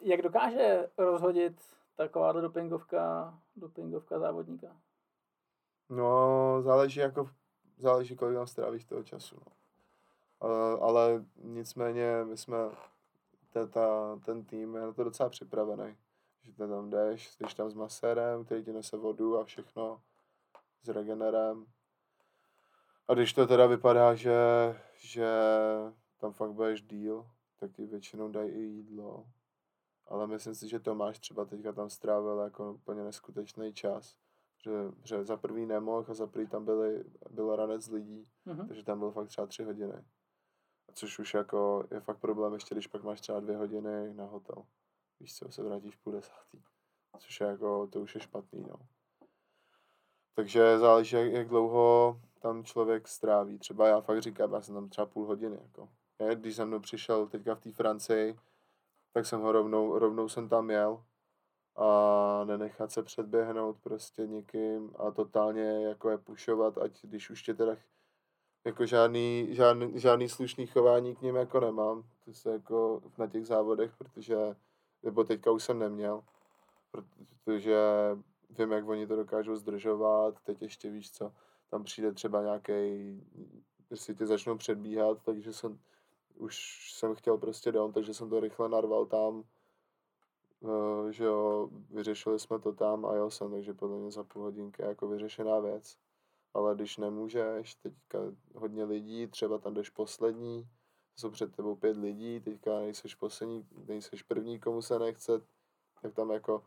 [0.00, 1.60] jak dokáže rozhodit
[1.96, 4.76] taková dopingovka, dopingovka závodníka?
[5.88, 7.30] No, záleží jako,
[7.78, 9.36] záleží, kolik tam strávíš toho času.
[9.36, 9.52] No.
[10.40, 12.56] Ale, ale nicméně my jsme
[13.52, 15.96] ta, ta, ten tým je na to docela připravený.
[16.42, 20.02] Že ty tam jdeš, jsi tam s masérem, který ti nese vodu a všechno,
[20.82, 21.66] s regenerem.
[23.08, 24.36] A když to teda vypadá, že,
[24.94, 25.28] že
[26.18, 29.26] tam fakt budeš díl, tak ti většinou dají i jídlo.
[30.06, 34.16] Ale myslím si, že Tomáš třeba teďka tam strávil jako úplně neskutečný čas.
[34.64, 34.72] Že,
[35.04, 38.68] že za prvý nemohl a za prvý tam byly, bylo ranec lidí, mm-hmm.
[38.68, 40.04] takže tam byl fakt třeba tři hodiny.
[40.94, 44.64] Což už jako je fakt problém, ještě když pak máš třeba dvě hodiny na hotel.
[45.20, 46.62] Víš co, se vrátíš půl desátý.
[47.18, 48.76] Což je jako, to už je špatný, no.
[50.34, 53.58] Takže záleží, jak, jak dlouho tam člověk stráví.
[53.58, 55.88] Třeba já fakt říkám, já jsem tam třeba půl hodiny, jako.
[56.20, 58.38] Je, když jsem mnou přišel teďka v té Francii,
[59.12, 61.04] tak jsem ho rovnou, rovnou jsem tam jel
[61.76, 67.54] a nenechat se předběhnout prostě někým a totálně jako je pušovat, ať když už tě
[67.54, 67.76] teda
[68.64, 72.04] jako žádný, žádný, žádný slušný chování k ním jako nemám.
[72.24, 74.36] To se jako na těch závodech, protože,
[75.02, 76.24] nebo teďka už jsem neměl,
[76.90, 77.76] protože
[78.58, 81.32] vím, jak oni to dokážou zdržovat, teď ještě víš co,
[81.70, 82.72] tam přijde třeba nějaký,
[83.90, 85.78] jestli tě začnou předbíhat, takže jsem,
[86.34, 89.44] už jsem chtěl prostě dom, takže jsem to rychle narval tam,
[90.60, 94.42] uh, že jo, vyřešili jsme to tam a jel jsem, takže podle mě za půl
[94.42, 95.96] hodinky jako vyřešená věc.
[96.54, 98.18] Ale když nemůžeš, teďka
[98.54, 100.68] hodně lidí, třeba tam jdeš poslední,
[101.20, 105.40] jsou před tebou pět lidí, teďka nejseš poslední, nejseš první, komu se nechce,
[106.02, 106.62] tak tam jako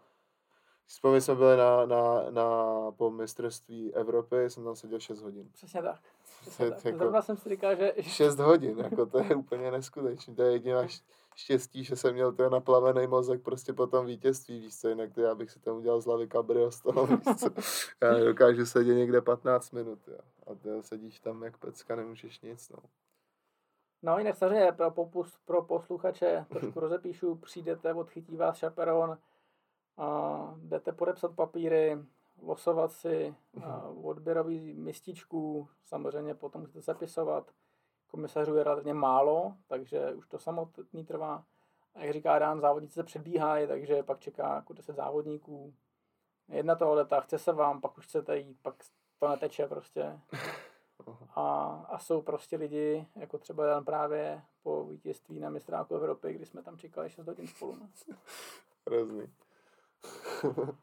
[0.86, 2.46] Vzpomín jsme byli na, na, na
[2.92, 5.50] po mistrovství Evropy, jsem tam seděl 6 hodin.
[5.54, 6.00] Přesně tak.
[6.42, 6.86] Přesně tak.
[6.86, 7.94] Jako Zrovna jsem si říkal, že...
[8.00, 10.36] 6 hodin, jako to je úplně neskutečné.
[10.36, 10.88] To je jediná
[11.36, 15.36] štěstí, že jsem měl ten naplavený mozek prostě po tom vítězství, víš co, jinak já
[15.36, 17.50] bych si tam udělal z hlavy kabrio z toho, víš co.
[18.02, 20.18] Já dokážu sedět někde 15 minut, jo.
[20.48, 22.78] A ty sedíš tam jak pecka, nemůžeš nic, no.
[24.04, 29.18] No jinak samozřejmě pro, popus, pro posluchače trošku rozepíšu, přijdete, odchytí vás šaperon,
[29.98, 31.98] a jdete podepsat papíry,
[32.42, 33.36] losovat si
[34.04, 37.52] odběrový mističku, samozřejmě potom musíte zapisovat.
[38.12, 41.44] Komisařů je relativně málo, takže už to samotný trvá.
[41.96, 45.74] A jak říká Dán, závodníci se předbíhají, takže pak čeká jako 10 závodníků.
[46.48, 48.76] Jedna toaleta, chce se vám, pak už chcete jít, pak
[49.20, 50.20] to neteče prostě.
[51.36, 56.46] A, a jsou prostě lidi, jako třeba Dan právě po vítězství na mistráku Evropy, kdy
[56.46, 57.78] jsme tam čekali 6 hodin spolu.
[57.80, 57.88] No.
[58.88, 59.34] Hrozný.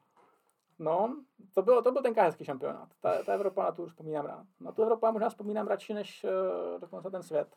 [0.78, 2.88] no, to, bylo, to byl ten hezký šampionát.
[3.00, 4.46] Ta, ta Evropa na tu vzpomínám rád.
[4.60, 7.56] Na tu Evropu možná vzpomínám radši, než uh, dokonce ten svět.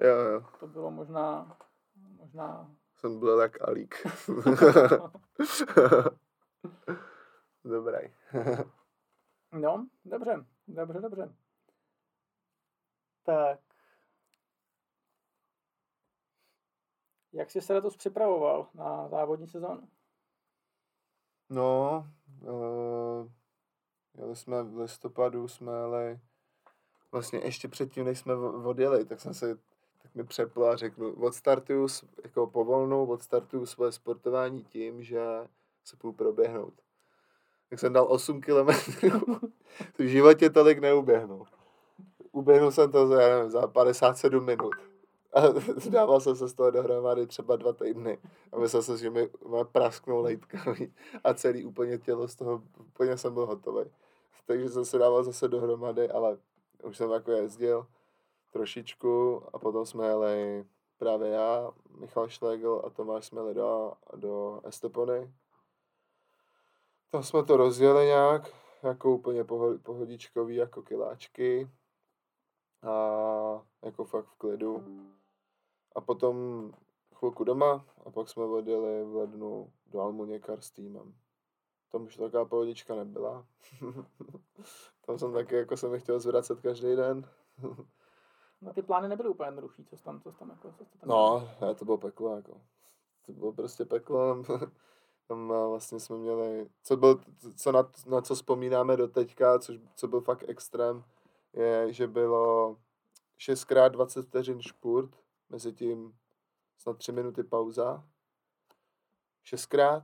[0.00, 0.44] Jo, jo.
[0.60, 1.56] To bylo možná,
[1.96, 2.70] možná...
[2.96, 3.94] Jsem byl jak Alík.
[7.64, 7.98] Dobrý.
[9.52, 11.34] no, dobře, dobře, dobře.
[13.22, 13.60] Tak.
[17.32, 19.88] Jak jsi se letos připravoval na závodní sezónu?
[21.48, 22.06] No,
[22.42, 23.30] uh,
[24.14, 26.20] jeli jsme v listopadu, jsme jeli
[27.12, 29.58] vlastně ještě předtím, než jsme odjeli, tak jsem se
[30.02, 31.86] tak mi přepl a řeknu, odstartuju,
[32.24, 35.20] jako povolnou, odstartuju svoje sportování tím, že
[35.84, 36.74] se půjdu proběhnout.
[37.70, 39.40] Tak jsem dal 8 kilometrů,
[39.98, 41.46] v životě tolik neuběhnul.
[42.32, 44.74] Uběhnul jsem to za, nevím, za 57 minut.
[45.32, 45.40] A
[45.90, 48.18] dával jsem se z toho dohromady třeba dva týdny.
[48.52, 49.30] A myslel jsem, že mi
[49.72, 50.92] prasknou lejtkami
[51.24, 53.90] a celý úplně tělo z toho, úplně jsem byl hotový.
[54.46, 56.38] Takže jsem se dával zase dohromady, ale
[56.82, 57.86] už jsem jako jezdil
[58.50, 60.64] trošičku a potom jsme jeli
[60.98, 65.32] právě já, Michal Šlegl a Tomáš jsme jeli do, do Estepony.
[67.10, 68.50] Tam jsme to rozjeli nějak,
[68.82, 69.44] jako úplně
[69.82, 71.68] pohodičkový, jako kiláčky
[72.82, 74.84] a jako fakt v klidu.
[75.94, 76.34] A potom
[77.14, 81.14] chvilku doma a pak jsme odjeli v lednu do Almuněkar s týmem.
[81.92, 83.46] Tam už taková pohodička nebyla.
[85.06, 87.28] tam jsem taky jako jsem chtěl zvracet každý den.
[88.60, 91.74] no ty plány nebyly úplně jednoduchý, co tam, co tam jako, co tam No, ne,
[91.74, 92.60] to bylo peklo jako.
[93.26, 94.44] To bylo prostě peklo.
[95.28, 97.20] tam vlastně jsme měli, co, byl,
[97.56, 101.04] co na, na co vzpomínáme do teďka, což, co byl fakt extrém,
[101.52, 102.76] je, že bylo
[103.38, 105.10] 6x20 vteřin špurt,
[105.48, 106.14] mezi tím
[106.78, 108.04] snad 3 minuty pauza,
[109.44, 110.02] 6krát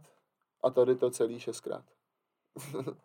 [0.62, 1.84] a tady to celý 6krát.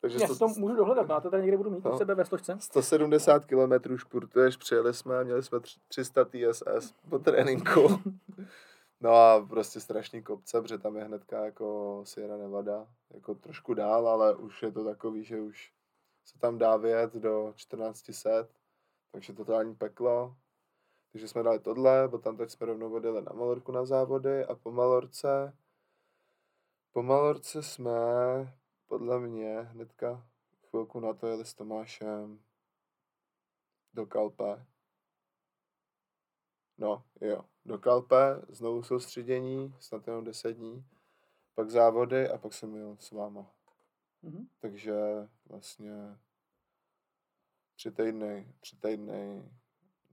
[0.00, 2.24] Takže Já to, to můžu dohledat, to tady někde budu mít no, u sebe ve
[2.24, 2.56] složce.
[2.60, 5.58] 170 km špurtuješ, přijeli jsme, měli jsme
[5.88, 7.80] 300 TSS po tréninku.
[9.00, 14.08] No a prostě strašný kopce, protože tam je hnedka jako Sierra Nevada, jako trošku dál,
[14.08, 15.72] ale už je to takový, že už
[16.24, 18.48] se tam dá vyjet do 1400,
[19.10, 20.36] takže totální peklo.
[21.12, 24.72] Takže jsme dali tohle, potom teď jsme rovnou odjeli na Malorku na závody a po
[24.72, 25.56] Malorce,
[26.92, 27.92] po Malorce jsme
[28.86, 30.28] podle mě hnedka
[30.70, 32.44] chvilku na to jeli s Tomášem
[33.92, 34.66] do Kalpe.
[36.78, 40.84] No, jo, do Kalpe, znovu soustředění, snad jenom 10 dní,
[41.54, 43.50] pak závody a pak jsem jel s váma.
[44.24, 44.46] Mm-hmm.
[44.60, 44.94] Takže
[45.48, 46.18] vlastně
[47.76, 49.42] tři týdny, tři týdny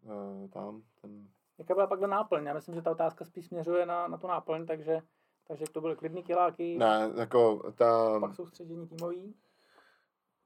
[0.04, 0.84] uh, tam.
[1.02, 1.28] Ten...
[1.58, 2.46] Jaká byla pak náplň?
[2.46, 5.00] Já myslím, že ta otázka spíš směřuje na, na tu náplň, takže,
[5.48, 6.78] takže to byly klidný kiláky.
[6.78, 8.20] Ne, jako ta...
[8.20, 9.36] Pak soustředění týmový.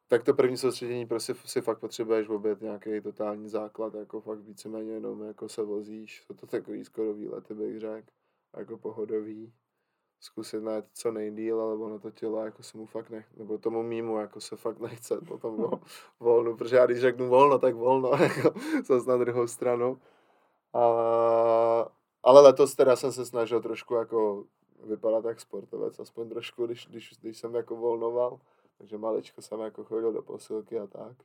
[0.08, 4.92] Tak to první soustředění prostě si fakt potřebuješ obět nějaký totální základ, jako fakt víceméně
[4.92, 8.08] jenom jako se vozíš, jsou to takový skoro výlety bych řekl,
[8.58, 9.54] jako pohodový
[10.20, 13.84] zkusit najít co nejdíl, ale ono to tělo jako se mu fakt nech, nebo tomu
[13.84, 15.80] mýmu jako se fakt nechce potom vol,
[16.20, 18.54] volnu, protože já když řeknu volno, tak volno, jako
[18.86, 20.02] zase na druhou stranu.
[20.74, 21.90] Ale,
[22.24, 24.46] ale letos teda jsem se snažil trošku jako
[24.84, 28.40] vypadat jak sportovec, aspoň trošku, když, když, když jsem jako volnoval,
[28.78, 31.18] takže maličko jsem jako chodil do posilky a tak.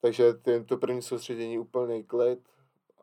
[0.00, 0.34] Takže
[0.66, 2.48] to první soustředění úplný klid,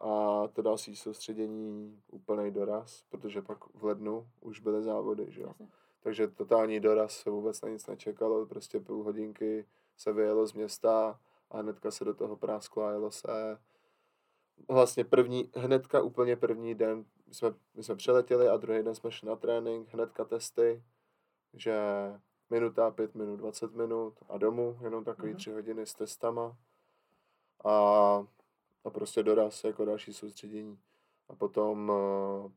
[0.03, 5.53] a to další soustředění úplný doraz, protože pak v lednu už byly závody, že jo.
[5.99, 9.65] Takže totální doraz se vůbec na nic nečekalo, prostě půl hodinky
[9.97, 11.19] se vyjelo z města
[11.51, 13.57] a hnedka se do toho prásklo a jelo se.
[14.69, 19.11] Vlastně první, hnedka úplně první den my jsme, my jsme přeletěli a druhý den jsme
[19.11, 20.83] šli na trénink, hnedka testy,
[21.53, 21.75] že
[22.49, 25.37] minuta, pět minut, 20 minut a domů, jenom takový mm-hmm.
[25.37, 26.57] tři hodiny s testama.
[27.65, 28.25] A
[28.83, 30.79] a prostě doraz jako další soustředění.
[31.29, 32.51] A potom uh,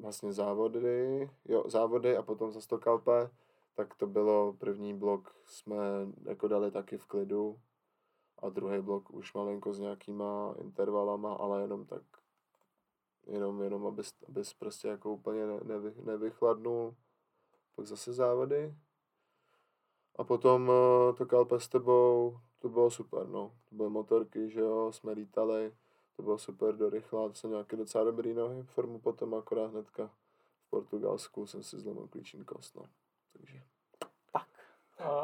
[0.00, 3.30] vlastně závody, jo, závody a potom za Stokalpe,
[3.74, 5.76] tak to bylo první blok, jsme
[6.24, 7.60] jako dali taky v klidu
[8.38, 12.02] a druhý blok už malinko s nějakýma intervalama, ale jenom tak,
[13.26, 16.94] jenom, jenom abys, abys prostě jako úplně nevy, nevychladnul.
[17.76, 18.74] Pak zase závody.
[20.16, 23.52] A potom uh, to kalpe s tebou, to bylo super, no.
[23.68, 25.74] To byly motorky, že jo, jsme lítali,
[26.16, 30.10] to bylo super do rychla, to jsem nějaký docela dobrý nohy, formu potom akorát hnedka
[30.66, 32.82] v Portugalsku jsem si zlomil klíční kost, no.
[33.32, 33.62] Takže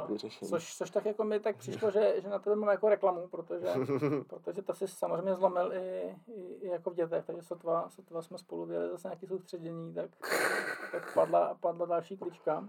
[0.09, 0.51] vyřešení.
[0.51, 3.67] Což, což tak jako mi tak přišlo, že, že na tebe mám jako reklamu, protože,
[4.29, 8.39] protože to si samozřejmě zlomil i, i, i jako v dětech, takže sotva, sotva jsme
[8.39, 10.11] spolu vyjeli zase nějaký soustředění, tak,
[10.93, 12.69] tak padla, padla další klička.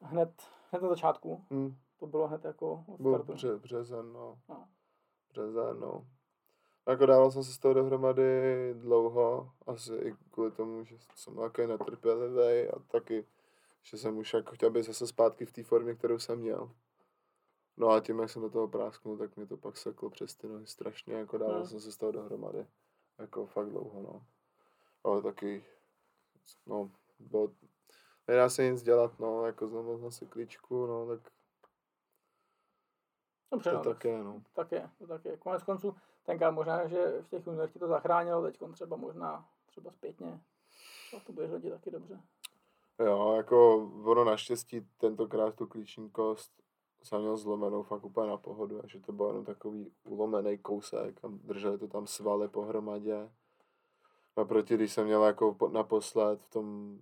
[0.00, 0.30] Hned,
[0.70, 1.44] hned na začátku.
[1.50, 1.76] Hmm.
[2.00, 3.32] To bylo hned jako od startu.
[3.32, 4.38] Bře, březen, no.
[4.48, 4.68] no.
[5.30, 6.06] Březen, no.
[6.88, 11.66] Jako dával jsem se z toho dohromady dlouho, asi i kvůli tomu, že jsem takový
[11.66, 13.26] netrpělivý a taky
[13.90, 16.70] že jsem už jako chtěl být zase zpátky v té formě, kterou jsem měl.
[17.76, 20.48] No a tím, jak jsem do toho prásknul, tak mě to pak seklo přes ty
[20.48, 21.66] nohy strašně, jako dával hmm.
[21.66, 22.66] jsem se z toho dohromady.
[23.18, 24.26] Jako fakt dlouho, no.
[25.04, 25.64] Ale taky,
[26.66, 27.52] no, bylo,
[28.28, 31.32] nedá se nic dělat, no, jako znovu jsem si klíčku, no, tak
[33.50, 34.42] Dobře, to no, tak je, no.
[34.52, 35.36] Tak je, to tak je.
[35.36, 39.90] Konec konců, tenkrát možná, že v těch juniorech ti to zachránilo, teď třeba možná třeba
[39.90, 40.40] zpětně.
[41.16, 42.20] A to budeš hodit taky dobře.
[42.98, 46.62] Jo, jako ono naštěstí tentokrát tu klíční kost
[47.02, 51.24] jsem měl zlomenou fakt úplně na pohodu, a že to byl jenom takový ulomený kousek
[51.24, 53.30] a drželi to tam svaly pohromadě.
[54.36, 56.98] Naproti, když jsem měl jako naposled v tom,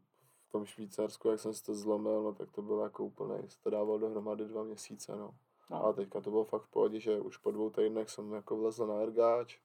[0.49, 3.71] v tom Švýcarsku, jak jsem si to zlomil, no tak to bylo jako úplně, to
[3.71, 5.35] dával dohromady dva měsíce, no.
[5.71, 5.87] No.
[5.87, 8.87] A teďka to bylo fakt v pohodě, že už po dvou týdnech jsem jako vlezl
[8.87, 9.59] na ergáč.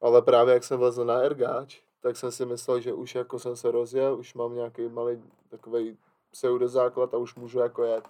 [0.00, 3.56] Ale právě jak jsem vlezl na ergáč, tak jsem si myslel, že už jako jsem
[3.56, 5.98] se rozjel, už mám nějaký malý takový
[6.30, 8.08] pseudozáklad a už můžu jako jet.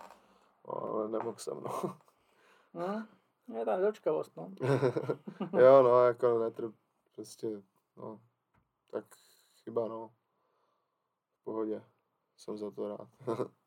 [0.68, 1.96] No, ale nemohl jsem, no.
[2.74, 3.06] Hmm,
[3.58, 4.50] je tam dočkavost, no.
[5.60, 6.72] jo, no, jako netr,
[7.14, 7.62] prostě,
[7.96, 8.20] no,
[8.90, 9.04] tak
[9.64, 10.10] chyba, no.
[11.40, 11.82] V pohodě.
[12.36, 13.08] Jsem za to rád.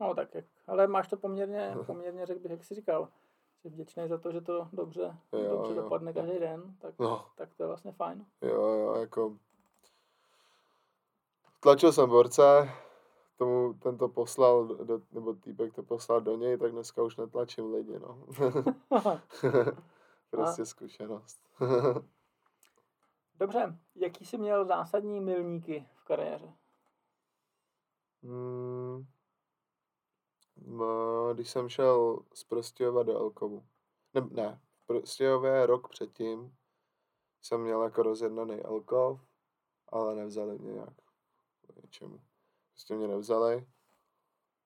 [0.00, 3.08] no, tak jak, ale máš to poměrně, poměrně, řekl bych, jak jsi říkal,
[3.60, 5.82] jsi vděčný za to, že to dobře, jo, dobře jo.
[5.82, 7.26] dopadne každý den, tak, no.
[7.36, 8.26] tak to je vlastně fajn.
[8.42, 9.36] Jo, jo, jako
[11.60, 12.70] tlačil jsem borce,
[13.36, 17.72] tomu ten to poslal, do, nebo týpek to poslal do něj, tak dneska už netlačím
[17.74, 18.26] lidi, no.
[20.30, 21.40] prostě zkušenost.
[23.38, 26.52] Dobře, jaký jsi měl zásadní milníky v kariéře?
[28.22, 29.06] Hmm,
[31.34, 33.66] když jsem šel z Prostějova do Elkovu.
[34.14, 36.56] Ne, ne, v Prostějově rok předtím
[37.42, 39.20] jsem měl jako rozjednaný Elkov,
[39.88, 40.94] ale nevzali mě nějak
[41.82, 42.20] něčemu.
[42.70, 43.66] Prostě mě nevzali,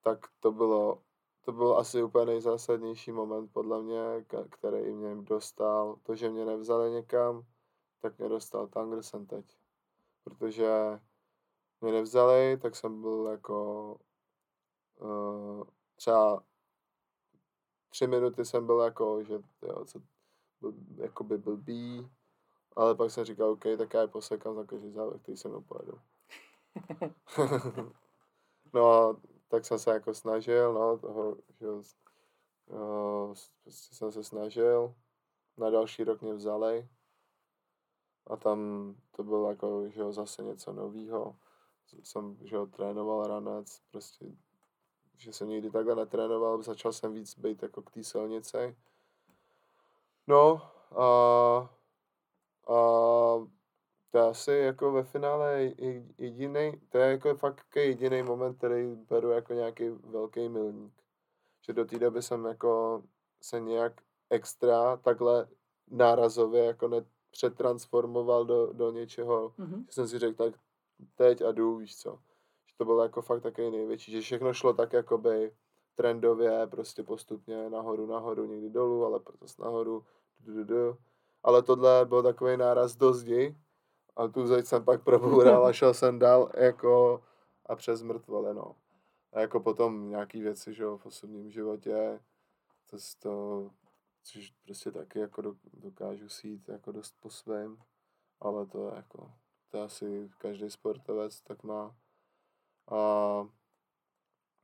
[0.01, 1.03] tak to bylo,
[1.41, 5.95] to byl asi úplně nejzásadnější moment podle mě, který mě dostal.
[6.03, 7.45] To, že mě nevzali někam,
[8.01, 9.57] tak mě dostal tam, kde jsem teď.
[10.23, 10.99] Protože
[11.81, 13.97] mě nevzali, tak jsem byl jako
[14.95, 15.63] uh,
[16.03, 16.43] třeba
[17.89, 20.01] tři minuty jsem byl jako, že jo, co,
[20.61, 22.11] byl, jako by blbý,
[22.75, 25.61] ale pak jsem říkal, OK, tak já je posekám za každý závod, který se mnou
[25.61, 25.99] pojedu.
[28.73, 31.83] no a tak jsem se jako snažil, no, toho, že uh,
[33.63, 34.95] prostě jsem se snažil,
[35.57, 36.89] na další rok mě vzali
[38.27, 41.35] a tam to bylo jako, že jo, zase něco novýho.
[42.03, 44.25] Jsem, že jo, trénoval ranec, prostě,
[45.17, 48.75] že jsem nikdy takhle netrénoval, začal jsem víc být jako k té silnici.
[50.27, 51.05] No a,
[52.67, 52.77] a
[54.11, 55.71] to je asi jako ve finále
[56.17, 60.93] jediný, to je jako fakt jediný moment, který beru jako nějaký velký milník.
[61.61, 63.03] Že do té doby jsem jako
[63.41, 65.47] se nějak extra takhle
[65.87, 69.85] nárazově jako nepřetransformoval do, do něčeho, mm-hmm.
[69.85, 70.59] že jsem si řekl, tak
[71.15, 72.19] teď a jdu, víš co.
[72.77, 75.51] To bylo jako fakt takový největší, že všechno šlo tak jakoby
[75.95, 80.05] trendově, prostě postupně nahoru, nahoru, někdy dolů, ale zase nahoru,
[80.39, 80.97] du, du, du.
[81.43, 83.55] Ale tohle byl takový náraz do zdi,
[84.15, 87.23] a tu zeď jsem pak proboural a šel jsem dál jako
[87.65, 88.75] a přes mrtvole, no.
[89.33, 92.19] A jako potom nějaký věci, že jo, v osobním životě,
[92.89, 93.69] to, to
[94.23, 95.41] což prostě taky jako
[95.73, 97.77] dokážu sít jako dost po svém,
[98.39, 99.31] ale to je jako,
[99.71, 101.95] to asi každý sportovec tak má.
[102.87, 102.97] A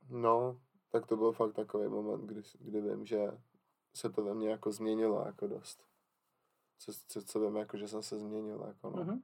[0.08, 0.60] no,
[0.90, 3.38] tak to byl fakt takový moment, kdy, kdy vím, že
[3.94, 5.86] se to ve mně jako změnilo jako dost.
[6.78, 9.04] Co, co, co vím, jako, že jsem se změnil, jako no.
[9.04, 9.20] Mm-hmm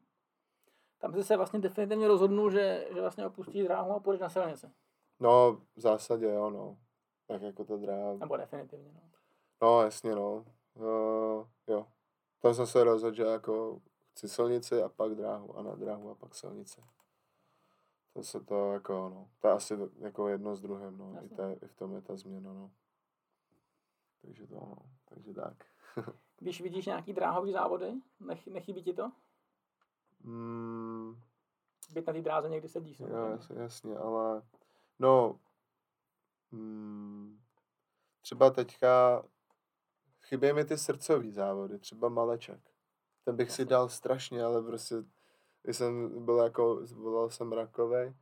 [0.98, 4.66] tam jsi se vlastně definitivně rozhodnul, že, že vlastně opustíš dráhu a půjdeš na silnici.
[5.20, 6.78] No, v zásadě jo, no.
[7.26, 8.14] Tak jako to dráha.
[8.14, 9.00] Nebo definitivně, no.
[9.62, 10.44] No, jasně, no.
[10.74, 11.86] Uh, jo.
[12.40, 13.80] Tam jsem se rozhodl, že jako
[14.10, 16.80] chci silnici a pak dráhu a na dráhu a pak silnici.
[18.16, 21.52] To se to jako, no, to je asi jako jedno s druhým, no, i, ta,
[21.52, 22.70] i v tom je ta změna, no.
[24.22, 25.64] Takže to, no, takže tak.
[26.38, 29.12] Když vidíš nějaký dráhový závody, nech, nechybí ti to?
[30.20, 31.20] Mm.
[31.92, 33.00] Být na té dráze někdy sedíš.
[33.00, 34.42] Jo, jasně, jasně, ale
[34.98, 35.40] no,
[36.50, 37.40] mm,
[38.20, 39.22] třeba teďka
[40.22, 42.60] chybí mi ty srdcový závody, třeba Maleček.
[43.24, 44.96] Ten bych si dal strašně, ale prostě
[45.74, 48.14] jsem byl jako, volal jsem rakovej,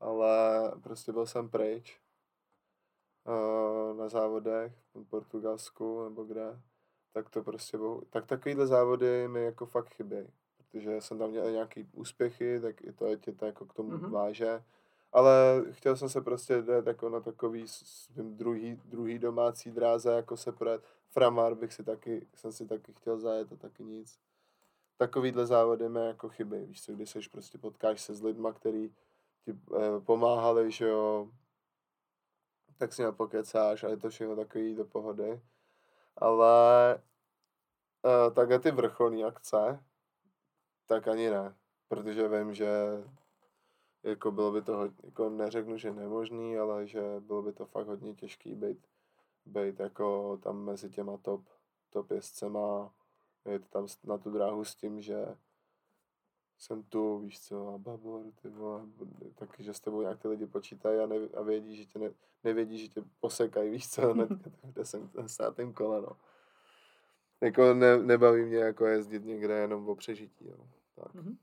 [0.00, 2.00] ale prostě byl jsem pryč
[3.26, 6.60] uh, na závodech v Portugalsku nebo kde,
[7.12, 11.50] tak to prostě bylo, tak takovýhle závody mi jako fakt chybí, protože jsem tam měl
[11.50, 14.10] nějaký úspěchy, tak i to je tě to jako k tomu mm-hmm.
[14.10, 14.62] váže,
[15.12, 17.64] ale chtěl jsem se prostě jít jako na takový
[18.16, 20.82] druhý, druhý domácí dráze, jako se projet.
[21.08, 24.18] Framar bych si taky, jsem si taky chtěl zajet a taky nic
[24.96, 28.94] takovýhle závody mi jako chybí, víš co, když seš prostě potkáš se s lidma, který
[29.44, 31.28] ti eh, pomáhali, že jo,
[32.78, 35.42] tak si napokecáš a je to všechno takový do pohody.
[36.16, 36.94] Ale
[38.06, 39.84] eh, takhle ty vrcholní akce,
[40.86, 41.54] tak ani ne,
[41.88, 42.68] protože vím, že
[44.02, 48.14] jako bylo by to, jako neřeknu, že nemožný, ale že bylo by to fakt hodně
[48.14, 48.86] těžký být,
[49.46, 51.44] být jako tam mezi těma top,
[51.90, 52.92] top jezdcema
[53.50, 55.36] jet tam na tu dráhu s tím, že
[56.58, 58.82] jsem tu, víš co, a babor, ty vole,
[59.34, 62.10] taky, že s tebou nějak ty lidi počítají a, ne, a vědí, že tě ne,
[62.44, 64.28] nevědí, že tě posekají, víš co, hned,
[64.62, 66.16] kde jsem ten státým kole, no.
[67.40, 70.66] Jako ne, nebaví mě jako jezdit někde jenom o přežití, jo.
[70.94, 71.14] Tak.
[71.14, 71.36] Mm-hmm.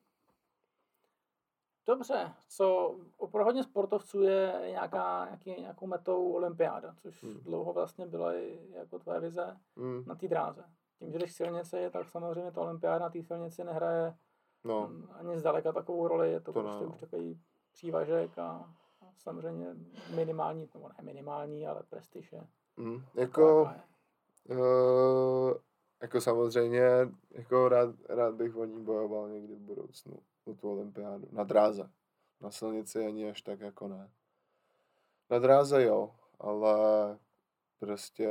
[1.85, 2.97] Dobře, co
[3.31, 7.39] pro hodně sportovců je nějaká, nějaký, nějakou metou olympiáda, což hmm.
[7.39, 10.03] dlouho vlastně byla i jako tvoje vize hmm.
[10.07, 10.63] na té dráze
[10.99, 14.15] tím, že když silnice tak samozřejmě ta olympiáda na té silnici nehraje
[14.63, 14.91] no.
[15.11, 17.41] ani zdaleka takovou roli, je to, to prostě ne, už takový
[17.71, 18.49] přívažek a,
[19.01, 19.75] a samozřejmě
[20.15, 22.47] minimální, nebo ne minimální, ale prestiž je.
[22.77, 23.69] Mm, jako,
[24.49, 25.53] uh,
[26.01, 26.89] jako samozřejmě,
[27.31, 31.89] jako rád, rád bych o ní bojoval někdy v budoucnu, o tu olympiádu, na dráze.
[32.41, 34.11] Na silnici ani až tak jako ne.
[35.29, 36.77] Na dráze jo, ale
[37.79, 38.29] prostě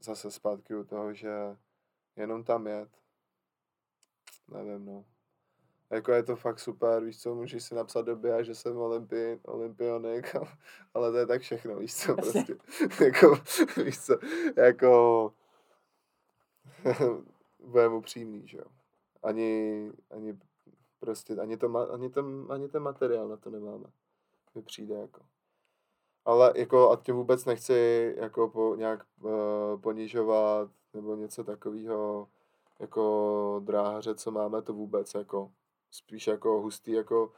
[0.00, 1.56] zase zpátky u toho, že
[2.16, 2.88] jenom tam jet.
[4.48, 5.04] Nevím, no.
[5.90, 9.40] Jako je to fakt super, víš co, můžeš si napsat do BIA, že jsem olympi,
[9.42, 10.36] olympionik,
[10.94, 12.56] ale to je tak všechno, víš co, prostě.
[13.04, 13.38] jako,
[13.84, 14.18] víš co,
[14.56, 15.32] jako
[17.66, 18.64] budeme upřímný, že jo.
[19.22, 20.38] Ani, ani
[21.00, 23.86] prostě, ani, to, ani, ten, ani ten materiál na to nemáme.
[24.54, 25.20] Mi přijde jako.
[26.24, 29.30] Ale jako a tě vůbec nechci jako po, nějak uh,
[29.80, 32.28] ponižovat, nebo něco takového
[32.78, 35.50] jako dráhaře, co máme, to vůbec jako
[35.90, 37.32] spíš jako hustý, jako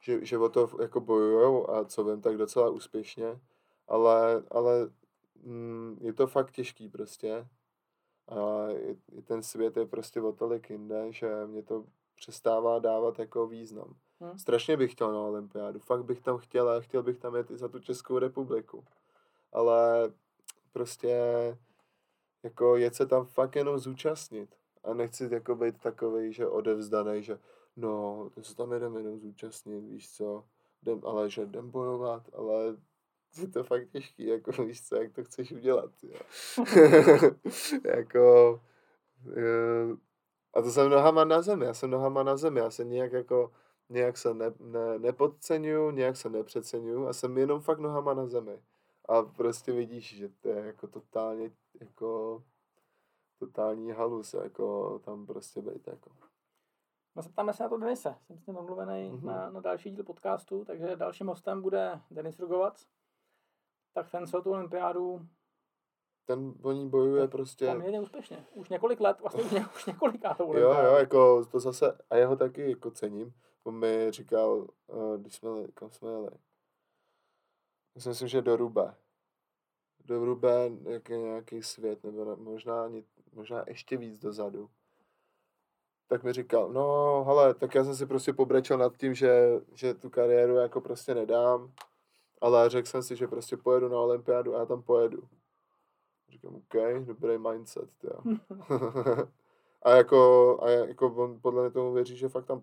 [0.00, 3.40] že, že o to jako bojujou a co vím, tak docela úspěšně,
[3.88, 4.90] ale, ale
[5.42, 7.48] mm, je to fakt těžký prostě
[8.28, 11.84] a i, i ten svět je prostě o tolik jinde, že mě to
[12.16, 13.94] přestává dávat jako význam.
[14.22, 14.38] Hmm.
[14.38, 17.56] Strašně bych chtěl na olympiádu, fakt bych tam chtěl a chtěl bych tam jet i
[17.56, 18.84] za tu Českou republiku.
[19.52, 20.12] Ale
[20.72, 21.16] prostě
[22.42, 24.54] jako jet se tam fakt jenom zúčastnit.
[24.84, 27.38] A nechci jako být takový, že odevzdaný, že
[27.76, 30.44] no, to se tam jedem jenom zúčastnit, víš co,
[30.82, 32.76] jdem, ale že jdem bojovat, ale
[33.40, 35.90] je to fakt těžký, jako víš co, jak to chceš udělat,
[37.84, 38.60] jako,
[39.36, 39.96] je,
[40.54, 43.52] a to jsem nohama na zemi, já jsem nohama na zemi, já se nějak jako,
[43.92, 48.62] nějak se ne, ne, nepodceňuju, nějak se nepřeceňuju a jsem jenom fakt nohama na zemi.
[49.08, 52.42] A prostě vidíš, že to je jako totálně jako
[53.38, 56.10] totální halus, jako tam prostě být jako.
[57.16, 59.24] No zeptáme se na to Denise, jsem s ním omluvený mm-hmm.
[59.24, 62.86] na, na další díl podcastu, takže dalším hostem bude Denis Rugovac.
[63.94, 65.26] Tak ten celou tu olympiádu
[66.24, 67.66] ten o ní bojuje prostě.
[67.66, 68.46] Poměrně úspěšně.
[68.52, 69.84] Už několik let, vlastně už, ně, už
[70.36, 73.34] to Jo, jo, jako to zase, a jeho taky jako cením.
[73.64, 76.30] On mi říkal, uh, když jsme, kam jsme jeli,
[77.94, 78.94] já si myslím, že do Rube.
[80.04, 82.90] Do Rube jak je nějaký svět, nebo možná,
[83.32, 84.70] možná ještě víc dozadu.
[86.06, 89.94] Tak mi říkal, no hele, tak já jsem si prostě pobrečel nad tím, že, že
[89.94, 91.72] tu kariéru jako prostě nedám,
[92.40, 95.28] ale řekl jsem si, že prostě pojedu na olympiádu a já tam pojedu.
[96.28, 98.36] Říkám, OK, dobrý mindset, jo.
[99.82, 102.62] a jako, a jako on podle mě tomu věří, že fakt tam,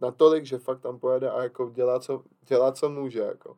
[0.00, 3.56] natolik, že fakt tam pojede a jako dělá, co, dělá, co může, jako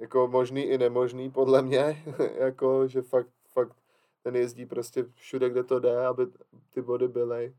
[0.00, 2.04] jako možný i nemožný, podle mě,
[2.38, 3.76] jako, že fakt, fakt
[4.22, 6.26] ten jezdí prostě všude, kde to jde, aby
[6.70, 7.54] ty body byly.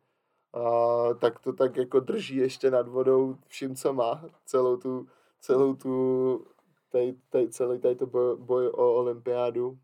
[0.54, 5.08] A tak to tak jako drží ještě nad vodou vším, co má, celou tu,
[5.40, 6.46] celou tu,
[6.92, 9.78] tady, tady, celý tady to boj, boj o olympiádu.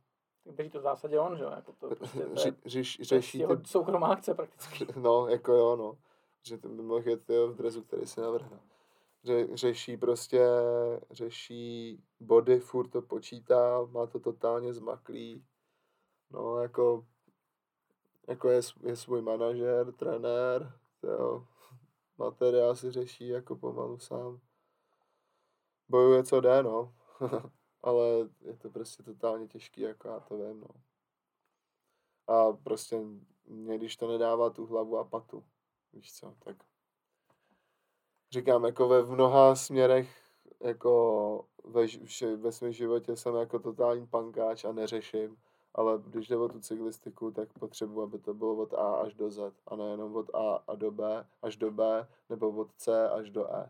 [0.46, 1.52] Drží to v zásadě on, že jo?
[1.56, 3.64] Jako to, prostě, to je, Ři, řeší jeho ty...
[3.66, 4.88] soukromá akce prakticky.
[5.02, 5.98] No, jako jo, no.
[6.44, 8.60] Že to by mohl jet v drezu, který si navrhne.
[9.24, 10.46] Ře, řeší prostě,
[11.12, 15.46] řeší body, furt to počítá, má to totálně zmaklý.
[16.30, 17.06] No, jako,
[18.28, 21.48] jako je, je svůj manažer, trenér, jo.
[22.18, 24.40] Materiál si řeší jako pomalu sám.
[25.90, 26.94] Bojuje co jde, no.
[27.84, 30.70] Ale je to prostě totálně těžký, jako já to vím, no.
[32.28, 33.02] A prostě
[33.46, 35.44] mě, když to nedává tu hlavu a patu,
[35.94, 36.58] víš co, tak
[38.32, 40.22] říkám, jako ve mnoha směrech,
[40.60, 41.86] jako ve,
[42.36, 45.38] ve svém životě jsem jako totální pankáč a neřeším,
[45.76, 49.32] ale když jde o tu cyklistiku, tak potřebuji, aby to bylo od A až do
[49.32, 53.30] Z a nejenom od A a do B až do B, nebo od C až
[53.30, 53.70] do E.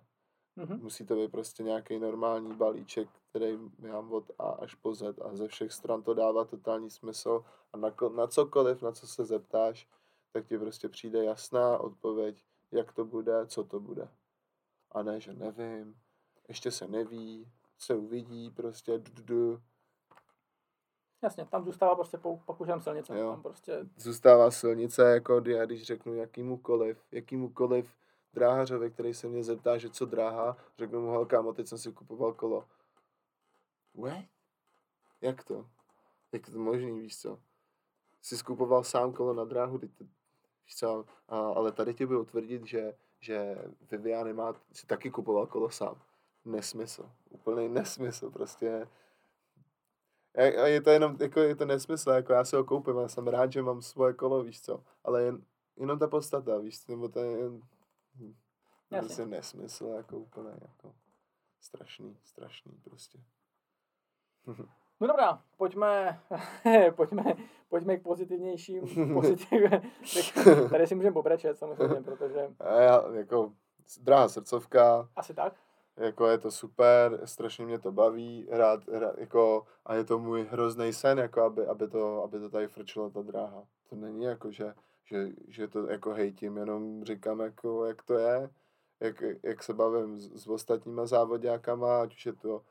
[0.57, 0.81] Mm-hmm.
[0.81, 3.57] Musí to být prostě nějaký normální balíček, který
[3.91, 7.77] mám od A až po Z a ze všech stran to dává totální smysl a
[7.77, 9.87] na, na cokoliv, na co se zeptáš,
[10.31, 14.07] tak ti prostě přijde jasná odpověď, jak to bude, co to bude.
[14.91, 15.95] A ne, že nevím,
[16.47, 19.61] ještě se neví, se uvidí, prostě du, du.
[21.21, 23.19] Jasně, tam zůstává prostě pokušem silnice.
[23.19, 23.31] Jo.
[23.31, 23.89] Tam prostě...
[23.97, 27.95] Zůstává silnice, jako já když řeknu jakýmukoliv, jakýmukoliv
[28.33, 32.33] dráhařovi, který se mě zeptá, že co dráha, řeknu mu, helka, teď jsem si kupoval
[32.33, 32.67] kolo.
[33.95, 34.25] What?
[35.21, 35.69] Jak to?
[36.31, 37.39] Jak to možný, víš co?
[38.21, 39.91] Jsi skupoval sám kolo na dráhu, teď
[40.67, 41.05] co?
[41.27, 43.57] A, ale tady ti budu tvrdit, že, že
[43.91, 46.01] Vivian má, si taky kupoval kolo sám.
[46.45, 47.11] Nesmysl.
[47.29, 48.31] Úplný nesmysl.
[48.31, 48.87] Prostě
[50.35, 53.27] a je to jenom, jako je to nesmysl, jako já si ho koupím, já jsem
[53.27, 55.45] rád, že mám svoje kolo, víš co, ale jen,
[55.77, 57.61] jenom ta podstata, víš co, nebo to je jen,
[58.89, 60.95] to je prostě nesmysl, jako úplně, jako
[61.59, 63.19] strašný, strašný prostě.
[65.01, 66.19] No dobrá, pojďme,
[66.95, 67.23] pojďme,
[67.69, 69.71] pojďme k pozitivnějším, pozitiv,
[70.69, 72.49] tady si můžeme pobrečet samozřejmě, protože...
[72.59, 73.53] A já, jako,
[74.01, 75.09] drahá srdcovka.
[75.15, 75.53] Asi tak.
[75.97, 80.47] Jako je to super, strašně mě to baví, hrát, hrát jako, a je to můj
[80.51, 83.63] hrozný sen, jako aby, aby, to, aby to tady frčilo ta dráha.
[83.89, 84.73] To není jako, že,
[85.05, 88.49] že, že to jako hejtím, jenom říkám, jako, jak to je,
[88.99, 92.61] jak, jak se bavím s, s ostatníma závodňákama, ať už je to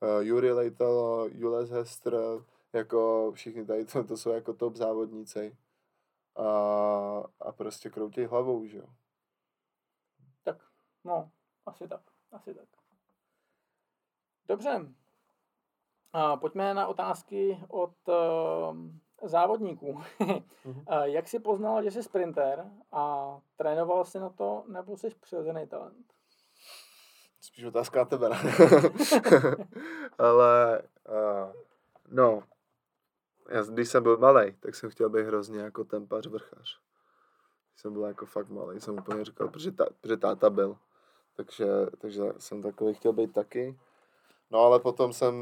[0.00, 2.14] uh, Juri Leitalo, Jules Hester,
[2.72, 5.56] jako všichni tady to, to jsou jako top závodníci.
[6.36, 6.48] A,
[7.40, 8.86] a prostě kroutí hlavou, že jo.
[10.42, 10.56] Tak,
[11.04, 11.30] no,
[11.66, 12.00] asi tak,
[12.32, 12.68] asi tak.
[14.48, 14.88] Dobře.
[16.12, 18.76] A pojďme na otázky od uh,
[19.22, 19.92] závodníků.
[20.20, 21.02] mm-hmm.
[21.02, 26.17] Jak jsi poznal, že jsi sprinter a trénoval jsi na to, nebo jsi přirozený talent?
[27.40, 28.28] Spíš otázka na tebe.
[30.18, 31.52] Ale uh,
[32.10, 32.42] no,
[33.48, 36.80] já, když jsem byl malý, tak jsem chtěl být hrozně jako tempař vrchař.
[37.70, 40.76] Když jsem byl jako fakt malý, jsem úplně říkal, protože, ta, protože táta byl.
[41.36, 41.66] Takže,
[41.98, 43.78] takže jsem takový chtěl být taky.
[44.50, 45.34] No ale potom jsem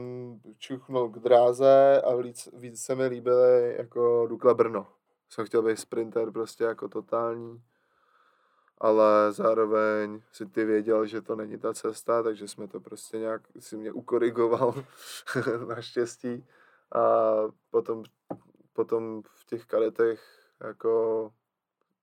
[0.59, 4.87] čuchnul k dráze a víc, víc se mi líbily jako Dukla Brno.
[5.29, 7.63] Jsem chtěl být sprinter prostě jako totální,
[8.79, 13.43] ale zároveň si ty věděl, že to není ta cesta, takže jsme to prostě nějak,
[13.59, 14.85] si mě ukorigoval
[15.69, 16.47] naštěstí.
[16.95, 17.35] A
[17.71, 18.05] potom,
[18.73, 20.21] potom v těch kadetech
[20.61, 21.33] jako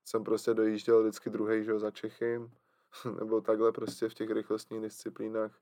[0.04, 2.50] jsem prostě dojížděl vždycky druhý, že za Čechym,
[3.18, 5.52] nebo takhle prostě v těch rychlostních disciplínách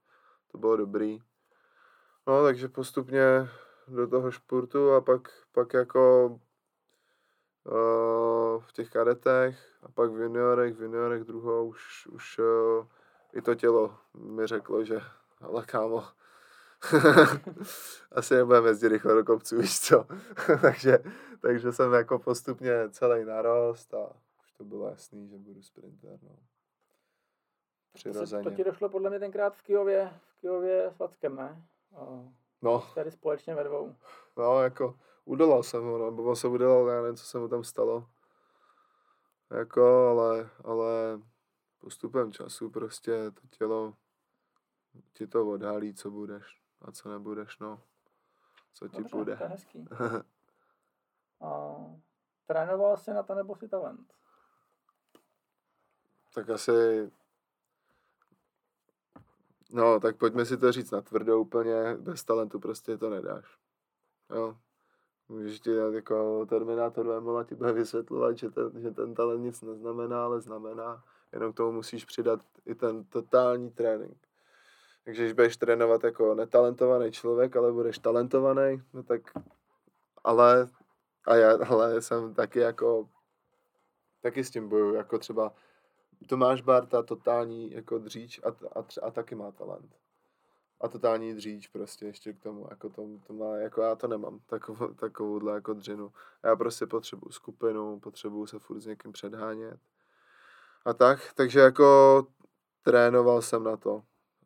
[0.52, 1.18] to bylo dobrý.
[2.26, 3.48] No, takže postupně
[3.88, 6.40] do toho športu a pak, pak jako
[8.58, 12.86] v těch kadetech a pak v juniorech, v juniorech druhou už, už uh,
[13.32, 15.00] i to tělo mi řeklo, že
[15.40, 16.04] ale kámo,
[18.12, 20.06] asi nebudeme jezdit rychle do kopců, víš co.
[20.62, 20.98] takže,
[21.40, 24.08] takže jsem jako postupně celý narost a
[24.44, 26.18] už to bylo jasný, že budu sprinter.
[26.22, 26.36] No.
[27.92, 28.44] Přirozeně.
[28.44, 31.62] To, to ti došlo podle mě tenkrát v Kijově, v Kijově s Vackem, ne?
[32.62, 32.86] No.
[32.94, 33.94] Tady společně ve dvou.
[34.36, 37.64] No, jako udolal jsem ho, nebo no, se udolal, já nevím, co se mu tam
[37.64, 38.08] stalo.
[39.50, 41.20] Jako, ale, ale
[41.78, 43.94] postupem času prostě to tělo
[45.12, 47.82] ti to odhalí, co budeš a co nebudeš, no.
[48.74, 49.36] Co ti Dobře, bude.
[49.36, 49.84] to je hezký.
[51.40, 51.76] a,
[52.46, 54.14] trénoval jsi na to nebo si talent?
[56.34, 57.10] Tak asi
[59.72, 63.58] No, tak pojďme si to říct na tvrdou úplně, bez talentu prostě to nedáš.
[64.34, 64.56] Jo.
[65.32, 70.24] Můžeš ti jako Terminátor Vemola ti bude vysvětlovat, že ten, že ten talent nic neznamená,
[70.24, 71.04] ale znamená.
[71.32, 74.16] Jenom k tomu musíš přidat i ten totální trénink.
[75.04, 79.20] Takže když budeš trénovat jako netalentovaný člověk, ale budeš talentovaný, no tak
[80.24, 80.68] ale,
[81.26, 83.08] a já, ale jsem taky jako
[84.20, 85.54] taky s tím boju, jako třeba
[86.28, 88.48] Tomáš Barta, totální jako dříč a,
[88.80, 89.96] a, a taky má talent.
[90.82, 94.40] A totální dříč prostě ještě k tomu, jako to, to má, jako já to nemám,
[94.46, 96.12] takovou, takovouhle jako dřinu.
[96.42, 99.80] Já prostě potřebuju skupinu, potřebuju se furt s někým předhánět.
[100.84, 102.26] A tak, takže jako
[102.82, 104.02] trénoval jsem na to.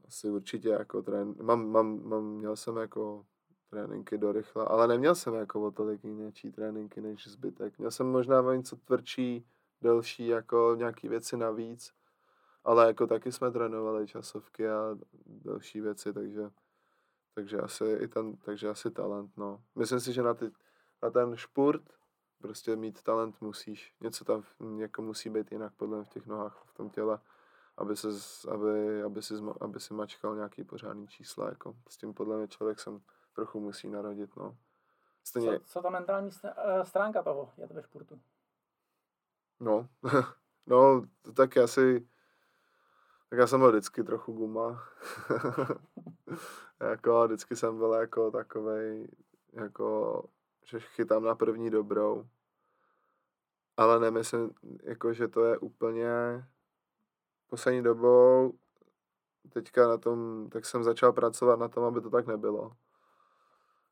[0.09, 3.25] Asi určitě jako trén, mám, mám, mám, měl jsem jako
[3.71, 7.79] tréninky do rychla, ale neměl jsem jako o tolik jiněčí tréninky než zbytek.
[7.79, 9.47] Měl jsem možná něco tvrdší,
[9.83, 11.93] delší, jako nějaký věci navíc,
[12.67, 14.97] ale jako taky jsme trénovali časovky a
[15.27, 16.51] další věci, takže,
[17.35, 19.63] takže asi i ten, takže asi talent, no.
[19.75, 20.51] Myslím si, že na, ty,
[21.03, 21.83] na ten špurt
[22.41, 23.95] prostě mít talent musíš.
[24.01, 24.43] Něco tam
[24.77, 27.19] jako musí být jinak podle v těch nohách, v tom těle,
[27.77, 28.09] aby, se,
[28.51, 31.49] aby, aby, si, aby si mačkal nějaký pořádný čísla.
[31.49, 31.77] Jako.
[31.89, 33.01] S tím podle mě člověk jsem
[33.33, 34.37] trochu musí narodit.
[34.37, 34.57] No.
[35.25, 35.61] Stejně...
[35.61, 38.21] Co, co ta mentální eh, stránka toho je ve športu?
[39.61, 39.89] No,
[40.67, 41.03] no,
[41.35, 42.09] tak asi,
[43.31, 44.83] tak já jsem byl vždycky trochu guma.
[46.81, 49.09] jako vždycky jsem byl jako takovej,
[49.53, 50.25] jako,
[50.65, 52.25] že chytám na první dobrou.
[53.77, 54.51] Ale nemyslím,
[54.83, 56.09] jako, že to je úplně
[57.47, 58.59] poslední dobou
[59.53, 62.73] teďka na tom, tak jsem začal pracovat na tom, aby to tak nebylo.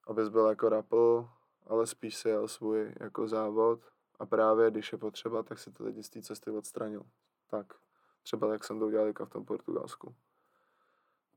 [0.07, 1.29] Abys byl jako rapl,
[1.67, 3.81] ale spíš si jel svůj jako závod
[4.19, 7.03] a právě když je potřeba, tak si to lidi z té cesty odstranil.
[7.51, 7.75] Tak,
[8.25, 10.15] třeba jak jsem to udělal v tom Portugalsku.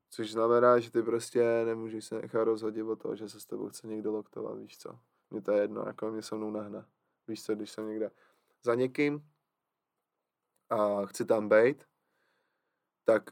[0.09, 3.69] Což znamená, že ty prostě nemůžeš se nechat rozhodit o toho, že se s tebou
[3.69, 4.99] chce někdo loktovat, víš co.
[5.29, 6.85] Mně to je jedno, jako mě se mnou nahne.
[7.27, 8.11] Víš co, když jsem někde
[8.63, 9.29] za někým
[10.69, 11.83] a chci tam být,
[13.03, 13.23] tak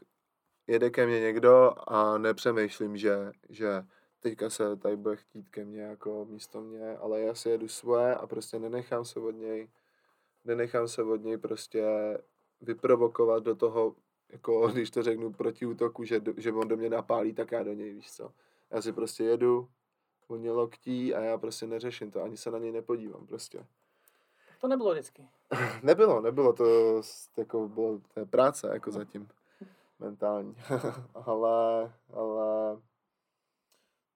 [0.66, 3.86] jede ke mně někdo a nepřemýšlím, že, že
[4.20, 8.14] teďka se tady bude chtít ke mně jako místo mě, ale já si jedu svoje
[8.14, 9.70] a prostě nenechám se od něj,
[10.44, 11.84] nenechám se od něj prostě
[12.60, 13.94] vyprovokovat do toho,
[14.28, 17.72] jako když to řeknu proti útoku, že, že on do mě napálí, tak já do
[17.72, 18.32] něj, víš co.
[18.70, 19.68] Já si prostě jedu,
[20.28, 23.66] on mě loktí a já prostě neřeším to, ani se na něj nepodívám prostě.
[24.60, 25.28] To nebylo vždycky.
[25.82, 26.64] nebylo, nebylo, to
[27.36, 29.28] jako bylo to je práce jako zatím
[29.98, 30.56] mentální,
[31.14, 32.78] ale, ale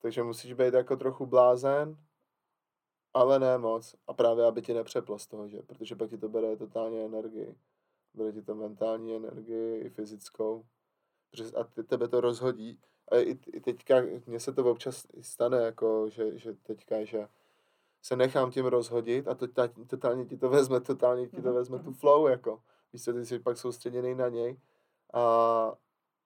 [0.03, 1.97] takže musíš být jako trochu blázen,
[3.15, 3.95] ale ne moc.
[4.07, 5.63] A právě, aby ti nepřeplo z toho, že?
[5.63, 7.57] Protože pak ti to bere totálně energii.
[8.15, 10.65] Bere ti to mentální energii, i fyzickou.
[11.57, 12.81] A ty, tebe to rozhodí.
[13.09, 13.95] A i, i teďka,
[14.27, 17.29] mně se to občas stane, jako, že, že teďka, že
[18.03, 19.47] se nechám tím rozhodit a to,
[19.87, 22.63] totálně ti to vezme, totálně ti to mhm, vezme tu flow, jako.
[22.93, 24.61] Víš co, ty jsi pak soustředěný na něj
[25.13, 25.21] a,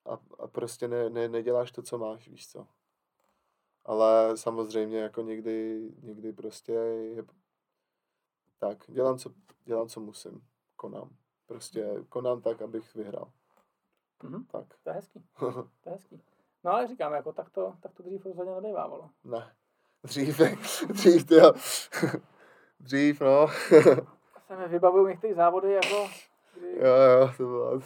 [0.04, 2.66] a, a prostě ne, ne, neděláš to, co máš, víš co
[3.84, 7.24] ale samozřejmě jako někdy, někdy prostě je
[8.58, 9.30] tak, dělám co,
[9.64, 11.16] dělám, co musím, konám.
[11.46, 13.28] Prostě konám tak, abych vyhrál.
[14.22, 14.46] Mm-hmm.
[14.46, 14.64] Tak.
[14.82, 15.24] To je hezký.
[15.38, 16.22] to je hezký.
[16.64, 19.10] No ale říkám, jako tak to, tak to dřív rozhodně nebývávalo.
[19.24, 19.52] Ne.
[20.04, 20.38] Dřív,
[20.88, 21.34] dřív, ty
[22.80, 23.48] Dřív, no.
[24.46, 26.08] se mi vybavují některé závody, jako...
[26.54, 26.78] Kdy...
[26.78, 27.80] Jo, jo, to bylo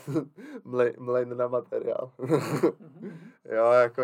[0.64, 2.10] mlej, mlej na materiál.
[2.18, 3.12] mm-hmm.
[3.44, 4.02] jo, jako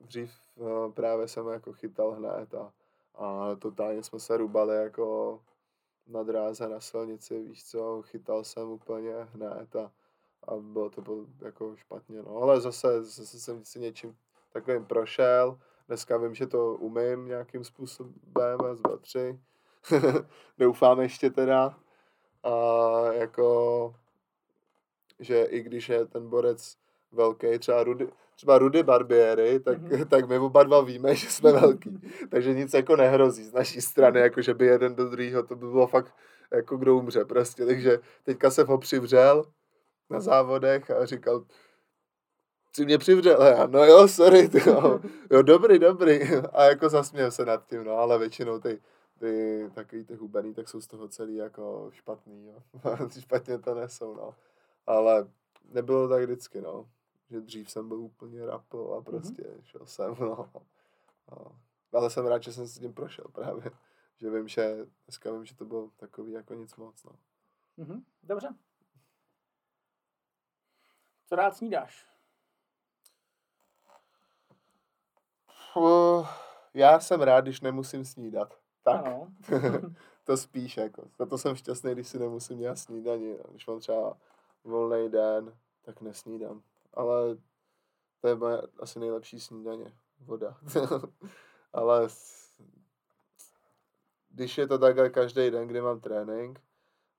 [0.00, 2.72] dřív no, právě jsem jako chytal hned a,
[3.14, 5.40] a totálně jsme se rubali jako
[6.06, 9.92] na dráze na silnici, víš co, chytal jsem úplně hned a,
[10.48, 14.16] a bylo to bylo jako špatně, no, ale zase, zase jsem si něčím
[14.52, 18.14] takovým prošel, dneska vím, že to umím nějakým způsobem,
[18.74, 19.40] z dva, tři,
[20.58, 21.78] doufám ještě teda,
[22.42, 22.52] a
[23.12, 23.94] jako,
[25.18, 26.76] že i když je ten borec
[27.12, 30.04] velký, třeba Rudy, třeba Rudy Barbieri, tak, mm-hmm.
[30.08, 32.00] tak my oba dva víme, že jsme velký.
[32.30, 35.66] Takže nic jako nehrozí z naší strany, jako že by jeden do druhého, to by
[35.66, 36.14] bylo fakt
[36.52, 37.66] jako kdo umře prostě.
[37.66, 39.44] Takže teďka se ho přivřel
[40.10, 41.44] na závodech a říkal,
[42.76, 46.20] si mě přivřel, já, no jo, sorry, ty, jo, jo, dobrý, dobrý.
[46.52, 48.80] A jako zasměl se nad tím, no, ale většinou ty,
[49.18, 52.62] ty takový ty hubený, tak jsou z toho celý jako špatný, jo.
[53.20, 54.34] Špatně to nesou, no.
[54.86, 55.26] Ale
[55.72, 56.86] nebylo tak vždycky, no
[57.30, 59.04] že dřív jsem byl úplně rapl a mhm.
[59.04, 59.62] prostě mm-hmm.
[59.62, 60.50] šel jsem, no.
[61.30, 61.60] no.
[61.92, 63.70] Ale jsem rád, že jsem s tím prošel právě.
[64.16, 67.12] Že vím, že dneska vím, že to bylo takový jako nic moc, no.
[67.78, 68.02] Mm-hmm.
[68.22, 68.48] Dobře.
[71.28, 72.08] Co rád snídáš?
[75.76, 76.28] Uh,
[76.74, 78.58] já jsem rád, když nemusím snídat.
[78.82, 79.04] Tak.
[80.24, 81.08] to spíš jako.
[81.18, 83.36] Za to jsem šťastný, když si nemusím dělat snídaní.
[83.50, 84.16] Když mám třeba
[84.64, 86.62] volný den, tak nesnídám.
[86.94, 87.36] Ale
[88.20, 89.96] to je moje asi nejlepší snídaně.
[90.20, 90.56] Voda.
[91.72, 92.08] Ale
[94.28, 96.60] když je to takhle každý den, kdy mám trénink,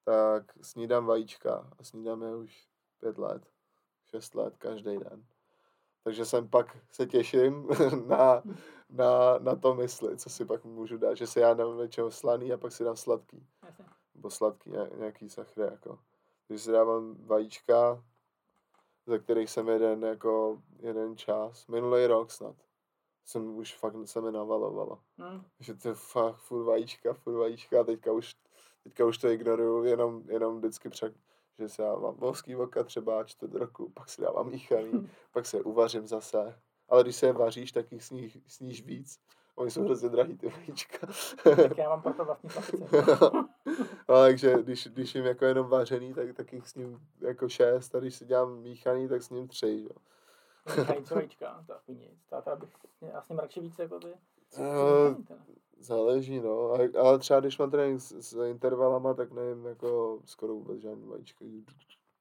[0.04, 2.68] tak snídám vajíčka a snídám je už
[3.00, 3.44] pět let,
[4.04, 5.26] šest let, každý den.
[6.04, 7.68] Takže jsem pak se těším
[8.08, 8.44] na,
[8.90, 12.54] na, na to mysli, co si pak můžu dát, že si já dám něčeho slaný
[12.54, 13.48] a pak si dám sladký.
[14.16, 16.00] Nebo sladký nějaký sachry, jako.
[16.48, 18.04] Když si dávám vajíčka,
[19.08, 22.56] ze kterých jsem jeden, jako jeden čas, minulý rok snad,
[23.26, 25.00] jsem už fakt se mi navalovalo.
[25.18, 25.46] Hmm.
[25.60, 28.36] Že to je fakt furt vajíčka, furt vajíčka a teďka už,
[28.84, 31.14] teďka už to ignoruju, jenom, jenom vždycky přek,
[31.60, 35.10] že si dávám volský voka třeba čtvrt roku, pak si dávám míchaný, hmm.
[35.32, 36.60] pak se uvařím zase.
[36.90, 39.20] Ale když se je vaříš, tak jich sníš, sníš víc.
[39.56, 41.08] Oni jsou hrozně drahý, ty vajíčka.
[41.44, 42.98] tak já mám proto vlastní papice.
[44.10, 47.96] no, takže když, když jim jako jenom vařený, tak, tak jich s ním jako šest
[47.96, 49.88] a když si dělám míchaný, tak s ním tři.
[49.90, 49.96] Jo.
[50.78, 52.26] Míchaný co vajíčka, to je nic.
[52.30, 52.70] Táta bych,
[53.02, 54.14] já s ním radši víc jako ty.
[54.58, 55.16] Uh,
[55.80, 56.70] záleží, no.
[57.00, 61.46] Ale třeba když mám trénink s, s intervalama, tak nevím, jako skoro vůbec žádný vajíčka.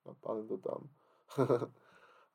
[0.07, 0.89] Napálím to tam.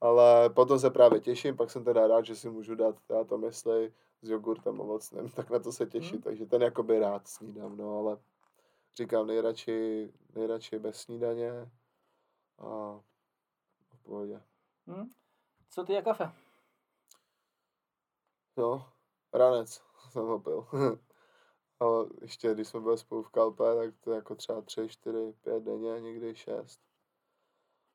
[0.02, 3.38] ale potom se právě těším, pak jsem teda rád, že si můžu dát, já to
[3.38, 6.22] mysli, s jogurtem ovocným, tak na to se těším, hmm.
[6.22, 8.18] takže ten jakoby rád snídám, no ale
[8.98, 11.52] říkám nejradši, nejradši bez snídaně
[12.58, 13.00] a
[13.94, 14.42] v pohodě.
[14.88, 15.10] Hmm.
[15.70, 16.32] Co ty a kafe?
[18.58, 18.90] No,
[19.34, 20.68] ranec jsem ho pil.
[21.80, 25.64] Ale ještě, když jsme byli spolu v Kalpe, tak to jako třeba 3, 4, 5
[25.64, 26.80] denně, někdy 6.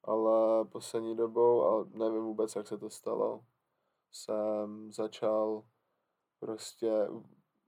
[0.05, 3.45] Ale poslední dobou, a nevím vůbec, jak se to stalo,
[4.13, 5.65] jsem začal
[6.45, 7.09] prostě,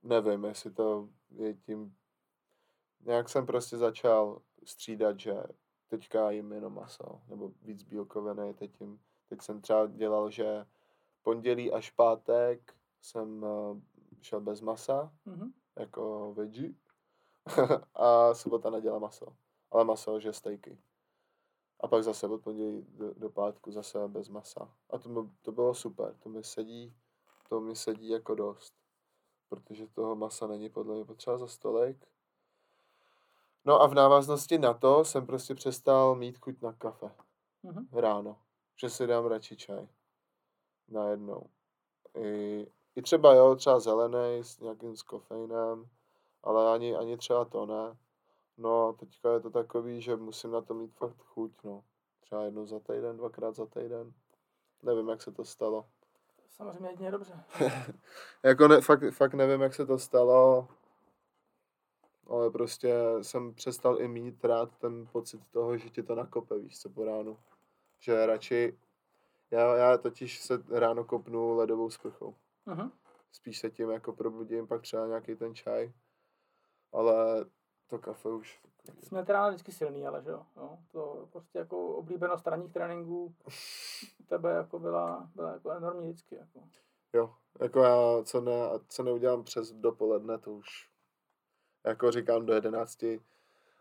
[0.03, 1.95] nevím, jestli to je tím,
[3.05, 5.43] nějak jsem prostě začal střídat, že
[5.87, 8.99] teďka jim jenom maso, nebo víc bílkoviny, teď, jim,
[9.29, 10.65] teď jsem třeba dělal, že
[11.21, 13.79] pondělí až pátek jsem uh,
[14.21, 15.51] šel bez masa, mm-hmm.
[15.75, 16.73] jako veggie,
[17.93, 19.35] a sobota nedělá maso,
[19.71, 20.77] ale maso, že stejky.
[21.79, 24.73] A pak zase od pondělí do, do pátku zase bez masa.
[24.89, 26.95] A to, to bylo super, to mi sedí,
[27.49, 28.73] to mi sedí jako dost.
[29.49, 32.07] Protože toho masa není podle mě potřeba za stolik.
[33.65, 37.11] No a v návaznosti na to jsem prostě přestal mít chuť na kafe.
[37.63, 37.87] Mm-hmm.
[37.91, 38.37] Ráno.
[38.75, 39.87] Že si dám radši čaj.
[40.87, 41.49] Najednou.
[42.15, 45.89] I, I třeba jo, třeba zelený s nějakým s kofeinem,
[46.43, 47.97] ale ani, ani třeba to ne.
[48.57, 51.83] No a teďka je to takový, že musím na to mít fakt chuť, no.
[52.19, 54.13] Třeba jednou za týden, dvakrát za týden.
[54.83, 55.85] Nevím, jak se to stalo.
[56.57, 57.43] Samozřejmě jedině dobře.
[58.43, 60.67] jako ne, fakt, fakt nevím, jak se to stalo,
[62.27, 66.79] ale prostě jsem přestal i mít rád ten pocit toho, že ti to nakope, víš
[66.79, 67.37] co, po ránu.
[67.99, 68.79] Že radši,
[69.51, 72.35] já, já totiž se ráno kopnu ledovou sprchou.
[72.67, 72.91] Uh-huh.
[73.31, 75.91] Spíš se tím jako probudím, pak třeba nějaký ten čaj,
[76.91, 77.45] ale
[77.87, 78.59] to kafe už
[79.03, 80.45] jsme teda vždycky silný, ale že jo.
[80.57, 80.77] jo.
[80.91, 83.35] To prostě jako oblíbenost ranních tréninků
[84.27, 86.35] tebe jako byla, byla jako enormní vždycky.
[86.35, 86.67] Jako.
[87.13, 88.51] Jo, jako já, co, ne,
[88.89, 90.89] co neudělám přes dopoledne, to už
[91.85, 93.21] jako říkám do jedenácti.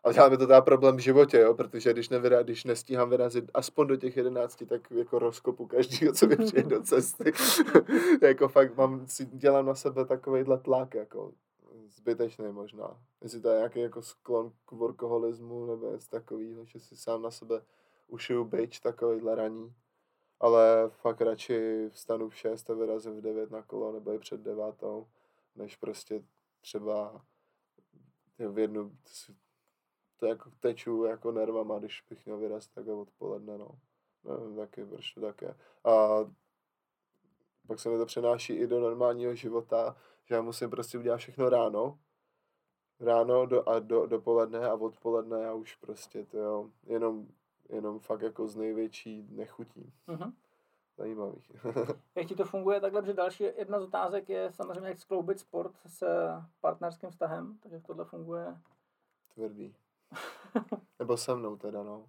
[0.05, 3.51] Ale dělá mi to teda problém v životě, jo, protože když, nevyra, když nestíhám vyrazit
[3.55, 7.33] aspoň do těch jedenácti, tak jako rozkopu každýho, co mi přijde do cesty.
[8.23, 11.33] jako fakt mám, si dělám na sebe takovýhle tlak, jako
[12.07, 13.03] zbytečný možná.
[13.23, 17.31] Jestli to je nějaký jako sklon k workoholismu nebo něco takového, že si sám na
[17.31, 17.63] sebe
[18.07, 19.75] ušiju byč takovýhle raní.
[20.41, 24.41] Ale fakt radši vstanu v 6 a vyrazím v 9 na kolo nebo i před
[24.41, 25.09] devátou,
[25.55, 26.25] než prostě
[26.61, 27.25] třeba
[28.39, 28.97] v jednu,
[30.17, 33.69] to jako teču jako nervama, když bych měl vyrazit takhle odpoledne, no.
[34.25, 35.55] Nevím taky, proč to tak je.
[35.85, 36.25] A
[37.67, 39.97] pak se mi to přenáší i do normálního života,
[40.27, 41.99] že já musím prostě udělat všechno ráno,
[43.01, 47.27] ráno do, a do, dopoledne a odpoledne já už prostě to jo, jenom,
[47.69, 49.93] jenom fakt jako z největší nechutí.
[50.09, 50.33] Uh-huh.
[50.97, 51.43] Zajímavý.
[52.15, 55.73] jak ti to funguje takhle, že další jedna z otázek je samozřejmě, jak skloubit sport
[55.87, 56.07] s
[56.61, 58.59] partnerským vztahem, takže tohle funguje?
[59.35, 59.75] Tvrdý.
[60.99, 62.09] Nebo se mnou teda, no.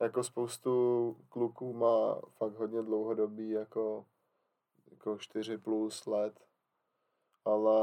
[0.00, 4.06] Jako spoustu kluků má fakt hodně dlouhodobý, jako,
[4.90, 6.51] jako 4 plus let
[7.44, 7.80] ale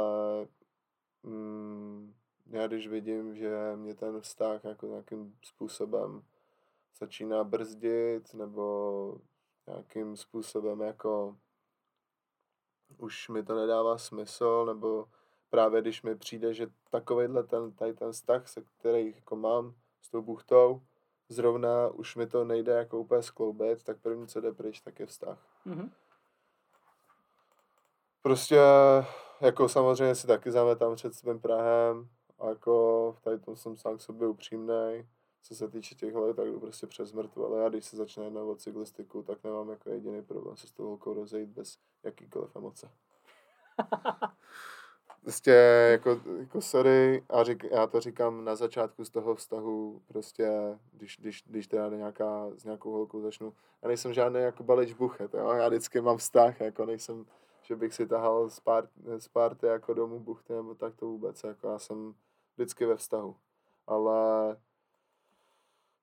[1.24, 2.14] mm,
[2.47, 6.24] já když vidím, že mě ten vztah jako nějakým způsobem
[6.99, 9.18] začíná brzdit, nebo
[9.68, 11.38] nějakým způsobem jako
[12.97, 15.07] už mi to nedává smysl, nebo
[15.49, 20.10] právě když mi přijde, že takovýhle ten, tady ten vztah, se který jako mám s
[20.10, 20.82] tou buchtou,
[21.30, 25.05] zrovna už mi to nejde jako úplně skloubit, tak první, co jde pryč, tak je
[25.05, 25.47] vztah.
[25.66, 25.89] Mm-hmm.
[28.22, 28.60] Prostě
[29.41, 32.09] jako samozřejmě si taky zametám před svým Prahem
[32.39, 35.07] a jako tady tom jsem sám k sobě upřímnej.
[35.41, 38.23] Co se týče těch let, tak jdu prostě přes mrtvu, ale já když se začne
[38.23, 42.55] jednat o cyklistiku, tak nemám jako jediný problém se s tou holkou rozejít bez jakýkoliv
[42.55, 42.89] emoce.
[45.21, 45.51] prostě
[45.91, 50.49] jako, jako sorry, a řík, já to říkám na začátku z toho vztahu, prostě,
[50.91, 55.33] když, když, když teda nějaká, s nějakou holkou začnu, já nejsem žádný jako balič buchet,
[55.33, 55.49] jo?
[55.49, 57.25] já vždycky mám vztah, jako nejsem,
[57.70, 61.43] že bych si tahal z, pár, z párty jako domů buchty, nebo tak to vůbec,
[61.43, 62.15] jako já jsem
[62.55, 63.36] vždycky ve vztahu,
[63.88, 64.57] ale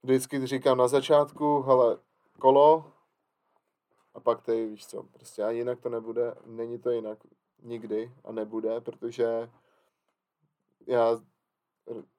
[0.02, 1.98] vždycky říkám na začátku, hele,
[2.38, 2.92] kolo,
[4.14, 7.18] a pak tady, víš co, prostě a jinak to nebude, není to jinak
[7.62, 9.50] nikdy a nebude, protože
[10.86, 11.18] já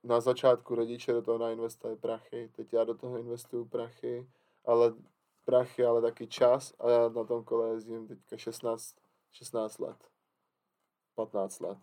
[0.03, 4.29] na začátku rodiče do toho nainvestovali prachy, teď já do toho investuju prachy,
[4.65, 4.93] ale
[5.45, 9.97] prachy, ale taky čas a já na tom kole jezdím teďka 16, 16 let,
[11.15, 11.77] 15 let.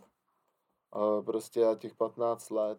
[0.92, 2.78] A prostě já těch 15 let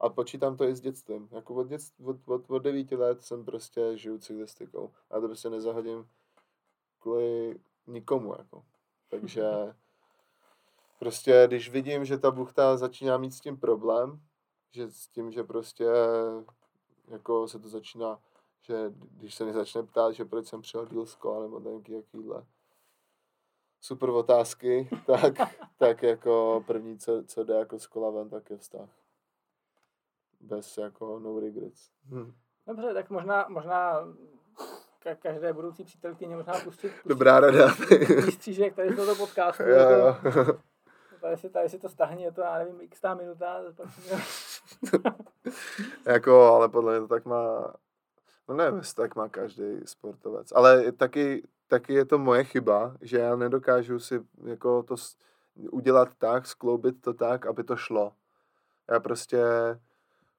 [0.00, 1.28] a počítám to i s dětstvím.
[1.32, 4.92] Jako od, dětstv, od, od, od 9 let jsem prostě žiju cyklistikou.
[5.10, 6.08] A to prostě nezahodím
[6.98, 8.64] kvůli nikomu, jako.
[9.08, 9.44] Takže
[10.98, 14.20] prostě, když vidím, že ta buchta začíná mít s tím problém,
[14.72, 15.86] že s tím, že prostě
[17.08, 18.20] jako se to začíná,
[18.60, 21.92] že když se mi začne ptát, že proč jsem přijel díl z kola, nebo nějaký
[21.92, 22.46] jakýhle
[23.84, 25.34] super otázky, tak,
[25.78, 28.88] tak jako první, co, co jde jako z kola ven, tak je vztah.
[30.40, 31.90] Bez jako no regrets.
[32.10, 32.32] Hm.
[32.66, 34.00] Dobře, tak možná, možná
[35.02, 37.66] ka- každé budoucí přítelkyně možná pustit, pustit Dobrá rada.
[38.26, 39.62] výstřížek tady z tohoto podcastu.
[39.62, 40.16] Jo, jo.
[41.20, 43.60] Tady si, tady si to stahně, to já nevím, x minuta.
[46.06, 47.74] jako, ale podle mě to tak má,
[48.48, 53.36] no jestli tak má každý sportovec, ale taky, taky je to moje chyba, že já
[53.36, 54.96] nedokážu si jako to
[55.56, 58.12] udělat tak, skloubit to tak, aby to šlo.
[58.90, 59.44] Já prostě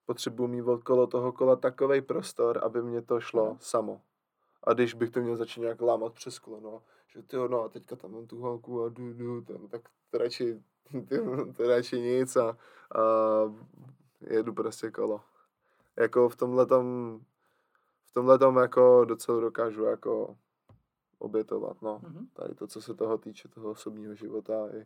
[0.06, 3.58] potřebuji mít okolo toho kola takový prostor, aby mě to šlo no.
[3.60, 4.02] samo.
[4.64, 7.96] A když bych to měl začít nějak lámat přes koleno, že ty no a teďka
[7.96, 10.64] tam mám tu holku a jdu, jdu, tam, tak to radši,
[11.08, 11.20] ty,
[11.58, 12.58] to radši nic a, a
[14.22, 15.22] jedu prostě kolo.
[15.98, 17.20] Jako v tomhle tom,
[18.06, 20.38] v tomhle tom jako docela dokážu jako
[21.20, 22.00] obětovat, no.
[22.00, 22.28] Mm-hmm.
[22.34, 24.86] Tady to, co se toho týče, toho osobního života i,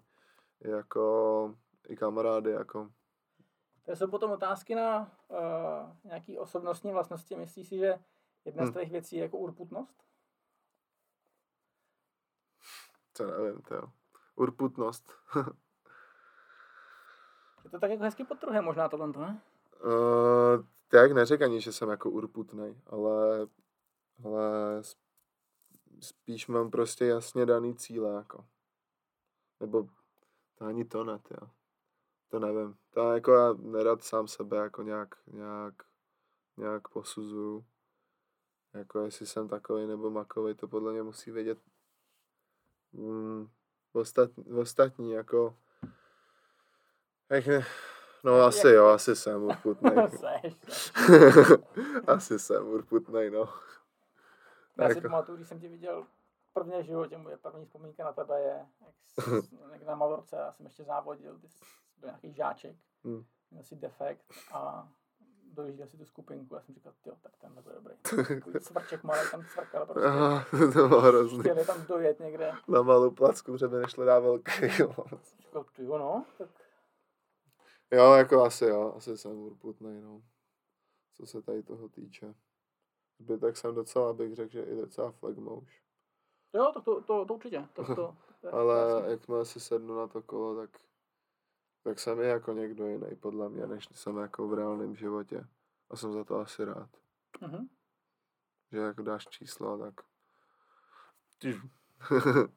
[0.68, 1.56] i jako
[1.88, 2.90] i kamarády, jako.
[3.86, 5.38] To jsou potom otázky na uh,
[6.04, 7.36] nějaký osobnostní vlastnosti.
[7.36, 8.00] Myslíš si, že
[8.46, 8.72] Jedna hmm.
[8.72, 10.04] z těch věcí je jako urputnost?
[13.14, 13.84] Co nevím, to jo.
[14.36, 15.14] Urputnost.
[17.64, 19.42] je to tak jako hezky podtrhem možná tohle, ne?
[19.86, 23.48] Uh, tak neřek ani, že jsem jako urputný, ale,
[24.26, 24.82] ale
[26.02, 28.46] spíš mám prostě jasně daný cíle, jako.
[29.60, 29.90] Nebo
[30.56, 31.50] to ani to ne, jo.
[32.30, 32.78] To nevím.
[32.90, 35.74] To jako já nerad sám sebe jako nějak, nějak,
[36.58, 37.66] nějak posuzuju.
[38.74, 41.58] Jako jestli jsem takový nebo makový, to podle mě musí vědět
[42.94, 43.50] mm,
[43.94, 45.56] ostatní, ostatní, jako
[47.30, 47.66] jak ne,
[48.24, 49.96] no asi jo, asi jsem urputnej.
[52.08, 53.50] asi jsem urputnej, no.
[54.82, 56.08] Já si jako- pamatuju, když jsem tě viděl
[56.54, 58.96] prvně v životě, moje první vzpomínka na tebe je, jak,
[59.72, 61.66] jak na Malorce, já jsem ještě závodil, ty jsi
[61.98, 63.26] byl nějaký žáček, hmm.
[63.52, 64.90] měl si defekt a
[65.54, 66.56] dojížděl si tu skupinku.
[66.56, 67.94] Já jsem říkal, jo, tak ten bude dobrý.
[68.60, 70.08] Svrček malý tam cvrkal prostě.
[70.08, 71.40] Aha, to bylo hrozný.
[71.40, 72.52] Chtěli tam dojet někde.
[72.68, 74.52] Na malou placku, že by nešli dát velký.
[74.70, 76.50] Říkal, ty jo, no, tak...
[77.92, 80.22] Jo, jako asi jo, asi jsem urputnej, no.
[81.14, 82.36] Co se tady toho týče.
[83.20, 85.84] By tak jsem docela, bych řekl, že i docela flagmouš.
[86.54, 87.68] Jo, tak to, to, to určitě.
[87.74, 90.70] To, to, to, Ale jak jsme si sednu na to kolo, tak
[91.84, 95.48] tak jsem je jako někdo jiný, podle mě, než jsem jako v reálném životě.
[95.90, 96.90] A jsem za to asi rád.
[97.42, 97.68] Mm-hmm.
[98.72, 99.94] Že jako dáš číslo, tak...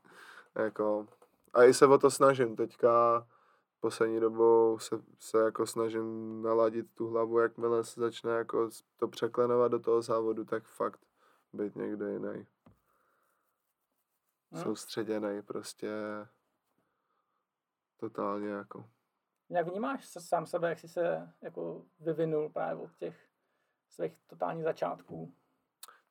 [0.54, 1.06] jako...
[1.54, 2.56] A i se o to snažím.
[2.56, 3.26] Teďka
[3.82, 9.72] poslední dobou se, se jako snažím naladit tu hlavu, jakmile se začne jako to překlenovat
[9.72, 11.00] do toho závodu, tak fakt
[11.52, 12.46] být někde jiný.
[14.52, 14.62] Hmm.
[14.62, 15.90] Soustředěný prostě
[17.96, 18.84] totálně jako.
[19.50, 23.28] Jak vnímáš sám sebe, jak jsi se jako vyvinul právě od těch
[23.88, 25.34] svých totálních začátků?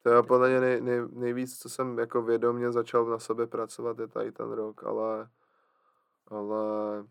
[0.03, 3.99] To je podle mě nej, nej, nejvíc, co jsem jako vědomě začal na sobě pracovat,
[3.99, 5.29] je tady ten rok, ale,
[6.27, 7.03] ale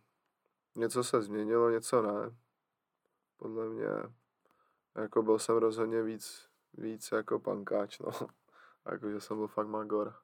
[0.80, 2.36] něco se změnilo, něco ne.
[3.36, 3.86] Podle mě,
[4.94, 8.10] jako byl jsem rozhodně víc, víc jako pankáč, no.
[8.90, 10.14] Jako, že jsem byl fakt magor.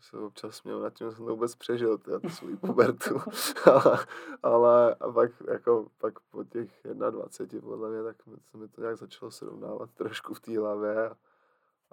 [0.00, 3.20] Se občas měl nad tím, jsem to vůbec přežil, teda, tu svůj pubertu.
[3.64, 4.06] ale,
[4.42, 8.16] ale a pak, jako, pak po těch 21, podle mě, tak
[8.50, 11.10] se mi to nějak začalo srovnávat trošku v té hlavě.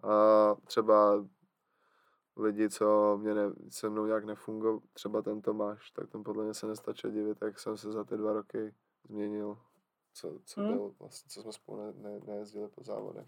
[0.04, 1.26] A třeba
[2.38, 6.54] lidi, co mě ne, se mnou nějak nefungovali, třeba ten Tomáš, tak ten podle mě
[6.54, 8.74] se nestačil divit, jak jsem se za ty dva roky
[9.04, 9.58] změnil,
[10.14, 10.74] co, co hmm.
[10.74, 13.28] byl, vlastně, co jsme spolu ne, ne, nejezdili po závodech.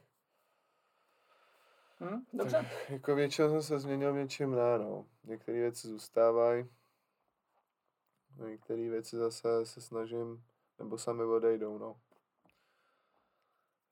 [1.99, 2.57] Hmm, dobře.
[2.57, 5.05] Tak, jako většinou jsem se změnil něčím ne, no.
[5.23, 6.69] Některé věci zůstávají,
[8.37, 10.43] některé věci zase se snažím,
[10.79, 11.95] nebo sami odejdou, no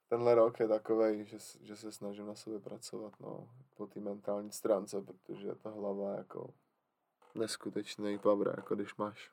[0.10, 4.52] tenhle rok je takový, že, že se snažím na sobě pracovat, no, po té mentální
[4.52, 6.54] stránce, protože ta hlava jako
[7.36, 9.32] neskutečný power, jako když máš.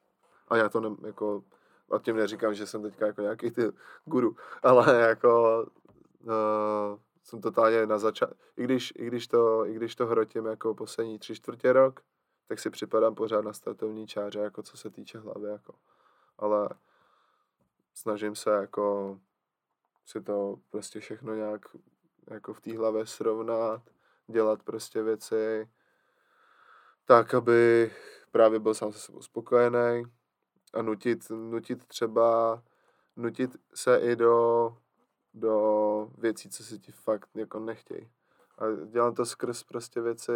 [0.49, 1.45] A já to ne, jako,
[1.91, 3.63] a tím neříkám, že jsem teďka jako nějaký ty
[4.05, 5.63] guru, ale jako
[6.21, 10.75] uh, jsem totálně na začátku, i když, i, když to, i když to hrotím jako
[10.75, 12.01] poslední tři čtvrtě rok,
[12.49, 15.75] tak si připadám pořád na startovní čáře, jako co se týče hlavy, jako.
[16.39, 16.69] Ale
[17.95, 19.19] snažím se jako
[20.07, 21.61] si to prostě všechno nějak
[22.31, 23.83] jako v té hlavě srovnat,
[24.27, 25.69] dělat prostě věci
[27.05, 27.91] tak, aby
[28.31, 30.05] právě byl sám se sebou spokojený
[30.75, 32.63] a nutit, nutit třeba,
[33.17, 34.77] nutit se i do,
[35.35, 38.11] do věcí, co si ti fakt jako nechtějí.
[38.59, 40.33] A dělám to skrz prostě věci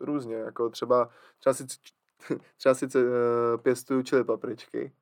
[0.00, 1.66] různě, jako třeba, třeba si,
[2.56, 3.02] třeba si uh,
[3.62, 4.92] pěstuju čili papričky,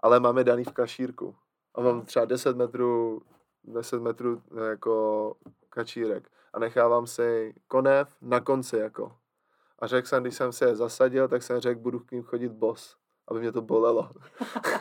[0.00, 1.36] ale máme daný v kašírku
[1.74, 3.22] a mám třeba 10 metrů,
[3.64, 5.34] 10 metrů jako
[5.68, 9.12] kačírek a nechávám si konev na konci jako.
[9.78, 12.48] A řekl jsem, když jsem se je zasadil, tak jsem řekl, budu k ním chodit
[12.48, 12.96] bos,
[13.28, 14.10] aby mě to bolelo.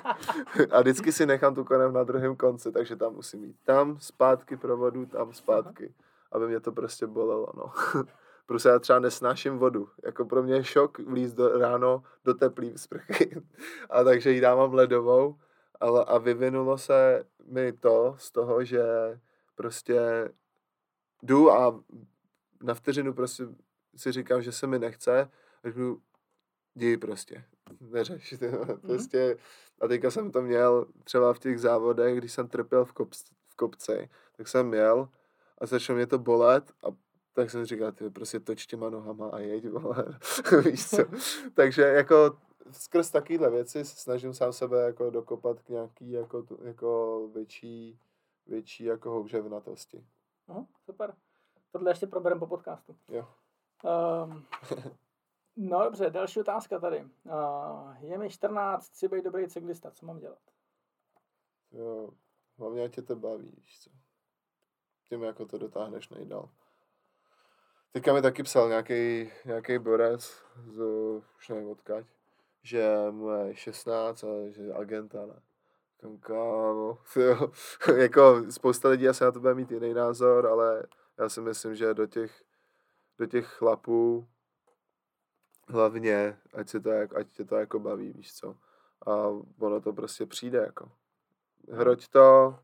[0.71, 4.57] a vždycky si nechám tu konev na druhém konci, takže tam musím jít tam, zpátky
[4.57, 5.93] provodu, tam zpátky,
[6.31, 7.71] aby mě to prostě bolelo, no.
[8.45, 9.89] Prostě já třeba nesnáším vodu.
[10.03, 13.41] Jako pro mě je šok vlíz do, ráno do teplý sprchy.
[13.89, 15.35] a takže ji dávám ledovou
[15.79, 18.83] ale a vyvinulo se mi to z toho, že
[19.55, 19.99] prostě
[21.23, 21.83] jdu a
[22.63, 23.43] na vteřinu prostě
[23.95, 25.29] si říkám, že se mi nechce,
[25.65, 26.01] řeknu,
[26.73, 27.43] děj prostě,
[27.81, 28.79] neřeš, mhm.
[28.81, 29.37] prostě,
[29.81, 33.13] a teďka jsem to měl třeba v těch závodech, když jsem trpěl v, kop,
[33.47, 35.09] v kopci, tak jsem měl
[35.57, 36.87] a začalo mě to bolet a
[37.33, 40.05] tak jsem říkal, ty prostě toč těma nohama a jeď, vole,
[40.65, 41.05] víš co.
[41.53, 42.37] Takže jako
[42.71, 47.99] skrz takovéhle věci se snažím sám sebe jako dokopat k nějaký jako, jako větší,
[48.47, 50.05] větší jako houževnatosti.
[50.47, 51.15] Aha, super.
[51.71, 52.95] Tohle ještě probereme po podcastu.
[53.07, 53.27] Jo.
[53.83, 54.45] Um,
[55.55, 57.07] no dobře, další otázka tady.
[57.23, 60.39] Uh, je mi 14, chci být dobrý cyklista, co mám dělat?
[61.71, 62.09] Jo,
[62.57, 63.89] hlavně tě to baví, víš co.
[65.09, 66.49] Tím jako to dotáhneš nejdál.
[67.91, 70.81] Teďka mi taky psal nějaký, nějaký borec, z,
[71.37, 72.05] už nevím odkaď,
[72.63, 75.41] že mu je 16 a že agenta, ne.
[76.19, 77.51] Kámo, jo.
[77.95, 80.83] jako spousta lidí asi na to bude mít jiný názor, ale
[81.17, 82.43] já si myslím, že do těch,
[83.17, 84.27] do těch chlapů
[85.67, 88.55] hlavně, ať, si to, ať tě to jako baví, víš co.
[89.07, 89.27] A
[89.59, 90.91] ono to prostě přijde jako.
[91.71, 92.59] Hroď to,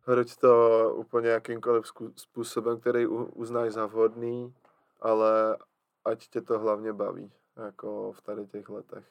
[0.00, 1.84] hroď to úplně jakýmkoliv
[2.16, 4.54] způsobem, který uznáš za vhodný,
[5.00, 5.58] ale
[6.04, 7.32] ať tě to hlavně baví
[7.64, 9.04] jako v tady těch letech.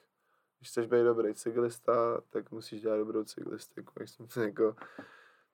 [0.58, 3.94] Když chceš být dobrý cyklista, tak musíš dělat dobrou cyklistiku.
[4.42, 4.76] Jako,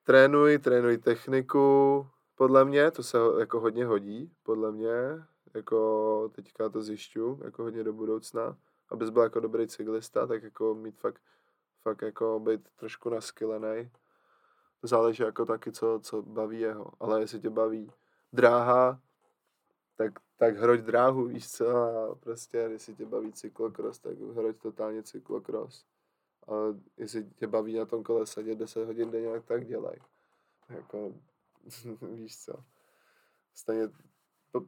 [0.04, 5.24] trénuj, trénuj techniku, podle mě, to se jako hodně hodí, podle mě,
[5.54, 8.56] jako teďka to zjišťu, jako hodně do budoucna,
[8.88, 11.22] abys byl jako dobrý cyklista, tak jako mít fakt,
[11.82, 13.90] fakt jako být trošku naskylený.
[14.82, 17.92] Záleží jako taky, co, co baví jeho, ale jestli tě baví
[18.32, 19.00] dráha,
[19.96, 20.12] tak,
[20.44, 25.86] tak hroď dráhu, víš co, a prostě, jestli tě baví cyklokros, tak hroď totálně cyklokros.
[26.48, 26.52] A
[26.96, 30.00] jestli tě baví na tom kole sedět 10 hodin denně, tak dělej.
[30.68, 31.14] Jako,
[32.14, 32.64] víš co.
[33.54, 33.88] Stejně,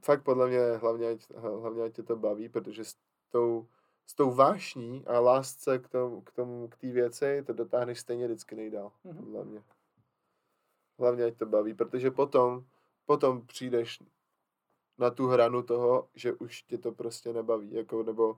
[0.04, 2.96] fakt podle mě hlavně, ať, hlavně ať tě to baví, protože s
[3.30, 3.66] tou,
[4.06, 8.26] s tou vášní a lásce k tomu, k tomu, k té věci, to dotáhneš stejně
[8.26, 9.16] vždycky nejdál, mm-hmm.
[9.16, 9.62] podle mě.
[10.98, 12.64] Hlavně ať to baví, protože potom,
[13.06, 13.98] potom přijdeš
[14.98, 18.36] na tu hranu toho, že už tě to prostě nebaví, jako, nebo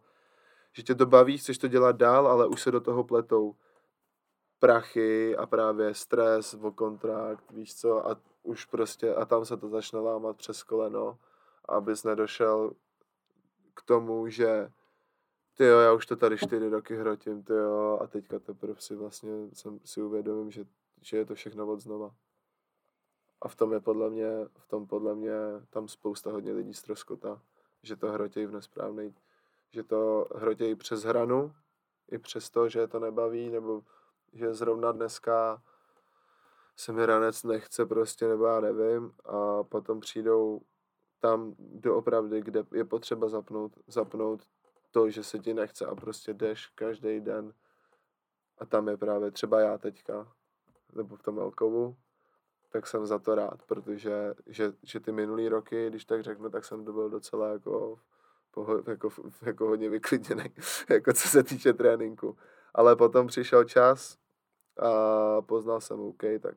[0.72, 3.54] že tě to baví, chceš to dělat dál, ale už se do toho pletou
[4.58, 9.68] prachy a právě stres o kontrakt, víš co, a už prostě, a tam se to
[9.68, 11.18] začne lámat přes koleno,
[11.68, 12.72] abys nedošel
[13.74, 14.70] k tomu, že
[15.54, 18.96] ty jo, já už to tady čtyři roky hrotím, ty jo, a teďka teprve si
[18.96, 20.64] vlastně jsem si uvědomím, že,
[21.02, 22.14] že je to všechno od znova.
[23.42, 25.32] A v tom je podle mě, v tom podle mě
[25.70, 27.42] tam spousta hodně lidí ztroskotá,
[27.82, 29.14] že to hrotějí v nesprávnej,
[29.70, 31.52] že to hrotějí přes hranu,
[32.10, 33.82] i přes to, že je to nebaví, nebo
[34.32, 35.62] že zrovna dneska
[36.76, 40.60] se mi ranec nechce prostě, nebo já nevím, a potom přijdou
[41.20, 44.42] tam doopravdy, kde je potřeba zapnout, zapnout
[44.90, 47.52] to, že se ti nechce a prostě jdeš každý den.
[48.58, 50.32] A tam je právě třeba já teďka,
[50.94, 51.96] nebo v tom Elkovu,
[52.68, 56.64] tak jsem za to rád, protože že, že ty minulý roky, když tak řeknu, tak
[56.64, 57.98] jsem to byl docela jako,
[58.50, 59.10] poho, jako,
[59.42, 60.44] jako hodně vyklidněný,
[60.90, 62.36] jako co se týče tréninku.
[62.74, 64.18] Ale potom přišel čas
[64.78, 66.56] a poznal jsem OK, tak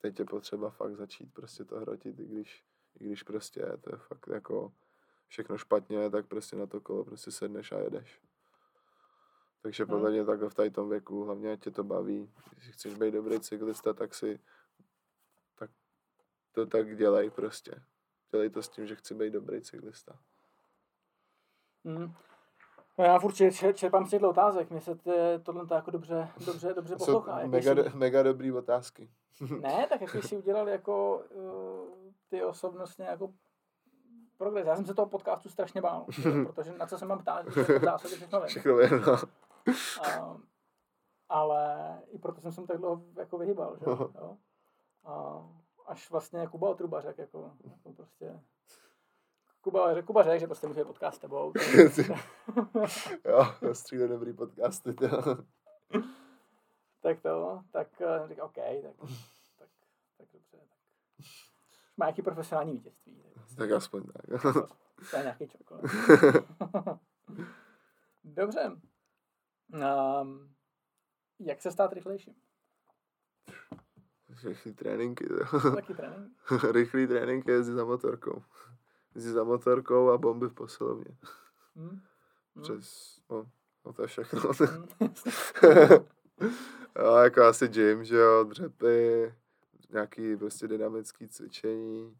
[0.00, 2.64] teď je potřeba fakt začít prostě to hrotit, i když,
[3.00, 4.72] i když prostě to je fakt jako
[5.28, 8.20] všechno špatně, tak prostě na to kolo prostě sedneš a jedeš.
[9.62, 10.12] Takže podle hmm.
[10.12, 12.30] mě takhle v tady tom věku, hlavně tě to baví.
[12.54, 14.40] Když chceš být dobrý cyklista, tak si
[16.54, 17.82] to tak dělej prostě.
[18.30, 20.18] Dělej to s tím, že chci být dobrý cyklista.
[21.84, 22.14] Hmm.
[22.98, 23.34] No já furt
[23.74, 24.98] čerpám z těchto otázek, mně se
[25.42, 27.40] tohle jako dobře, dobře, dobře poslouchá.
[27.40, 27.96] Jsou mega, jsi...
[27.96, 29.10] mega dobrý otázky.
[29.60, 33.32] ne, tak jak jsi udělal jako uh, ty osobnostně jako
[34.36, 34.66] progres.
[34.66, 36.06] Já jsem se toho podcastu strašně bál,
[36.46, 38.48] protože na co se mám ptát, v zásadě všechno vím.
[38.48, 39.16] Všechno vím, no.
[41.28, 43.84] Ale i proto jsem se tak dlouho jako vyhýbal, že?
[43.86, 44.36] jo.
[45.04, 45.44] A
[45.86, 48.40] až vlastně Kuba Otruba řekl, jako, jako prostě
[49.60, 51.52] Kuba, Kuba řekl, že prostě může podcast s tebou.
[53.24, 54.96] jo, stříle dobrý podcasty.
[57.00, 59.08] Tak to, tak eh, říkal, OK, tak,
[59.58, 59.68] tak,
[60.18, 60.56] tak dobře.
[60.58, 60.78] Tak.
[61.96, 63.22] Má nějaký profesionální vítězství.
[63.56, 64.42] Tak aspoň tak.
[65.10, 65.84] to je nějaký čokolád.
[68.24, 68.80] Dobře.
[69.72, 70.54] Um,
[71.38, 72.34] jak se stát rychlejším?
[74.42, 75.28] Rychlý tréninky.
[75.74, 76.32] Taky trénink.
[76.70, 78.42] Rychlý trénink je za motorkou.
[79.14, 81.16] Jezdí za motorkou a bomby v posilovně.
[81.76, 81.88] Hmm.
[81.88, 82.62] hmm.
[82.62, 83.50] Přes, no,
[83.86, 84.40] no to je všechno.
[84.40, 84.86] Hmm.
[86.98, 89.34] jo, jako asi gym, že jo, dřepy,
[89.90, 92.16] nějaký prostě dynamický cvičení,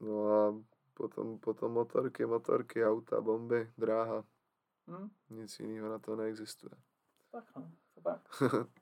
[0.00, 0.54] No a
[0.94, 4.24] potom, potom motorky, motorky, auta, bomby, dráha.
[4.88, 5.10] Hmm.
[5.30, 6.72] Nic jiného na to neexistuje.
[7.32, 8.20] Tak no, to tak.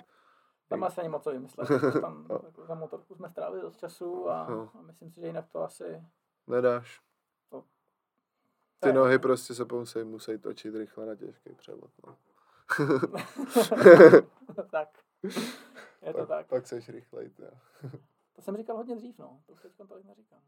[0.69, 1.69] Tam asi ani moc co vymyslet.
[2.01, 2.41] Tam no.
[2.47, 4.71] jako za motorku jsme strávili dost času a, no.
[4.75, 6.03] a myslím si, že jinak to asi...
[6.47, 7.03] Nedáš.
[7.51, 7.64] To...
[8.81, 11.91] Ty nohy prostě se musí, musí točit rychle na těžký převod.
[12.07, 12.16] No.
[14.71, 14.89] tak.
[16.03, 16.47] Je to pak, tak.
[16.47, 17.31] Pak seš rychlej.
[18.37, 19.41] To jsem říkal hodně dřív, no.
[19.47, 20.39] To už teď tolik neříkám.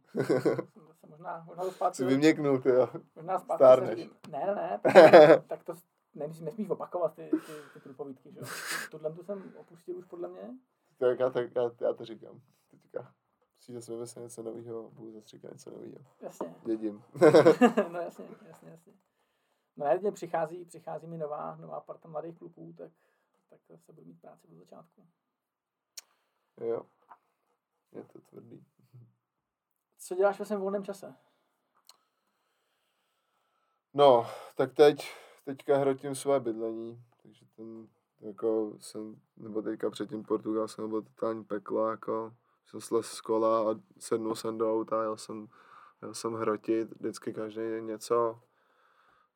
[1.01, 1.97] to možná, možná to zpátky...
[1.97, 2.89] Jsi vyměknul, ty jo.
[3.17, 4.09] Možná zpátky Stárneš.
[4.29, 5.43] Ne, ne, ne.
[5.49, 5.75] Tak to
[6.15, 8.47] nemyslím, nesmíš opakovat ty, ty, ty průpovídky, že jo.
[8.91, 10.59] Tuhle tu jsem opustil už podle mě.
[10.99, 12.41] Tak já, tak, já, já to říkám.
[12.71, 13.15] Teďka.
[13.59, 16.05] Přijde se vymyslet něco nového, budu zase říkat něco nového.
[16.21, 16.55] Jasně.
[16.67, 17.05] Dědím.
[17.93, 18.93] no jasně, jasně, jasně.
[19.77, 22.93] No jedně přichází, přichází mi nová, nová parta mladých kluků, tak,
[23.49, 25.07] tak se budu mít práci od začátku.
[26.61, 26.83] Jo.
[27.93, 28.65] Je to tvrdý.
[29.99, 31.15] Co děláš ve svém volném čase?
[33.95, 35.15] No, tak teď,
[35.51, 37.89] teďka hrotím své bydlení, takže ten,
[38.21, 42.35] jako jsem, nebo teďka předtím Portugal jsem byl totální peklo, jako
[42.67, 45.49] jsem slez z kola a sednul jsem do auta, jel jsem,
[46.03, 48.41] jel jsem hrotit, vždycky každý den něco.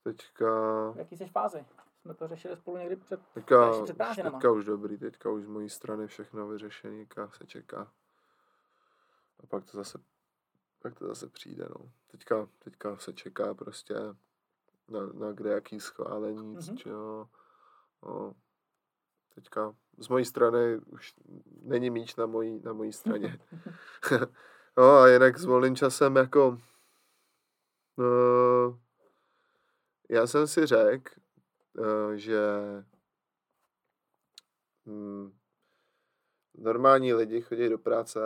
[0.03, 0.47] Teďka...
[0.91, 1.65] V jaký jsi fázi?
[2.03, 5.69] Jsme to řešili spolu někdy před, teďka, před teďka už dobrý, teďka už z mojí
[5.69, 7.93] strany všechno vyřešený, se čeká
[9.41, 9.99] a pak to zase,
[10.83, 11.91] pak to zase přijde, no.
[12.07, 13.95] Teďka, teďka se čeká prostě
[14.89, 16.91] na, na kde jaký schválení, mm-hmm.
[16.91, 17.27] jo.
[18.03, 18.35] No,
[19.35, 21.15] teďka z mojí strany už
[21.63, 23.39] není míč na mojí, na mojí straně.
[24.77, 26.59] no a jinak s volným časem jako
[27.97, 28.79] no,
[30.09, 31.13] já jsem si řekl,
[31.79, 32.41] uh, že
[34.87, 35.33] hm,
[36.55, 38.21] normální lidi chodí do práce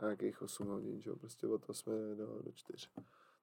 [0.00, 2.88] nějakých 8 hodin, že jo, prostě od 8 do, do 4.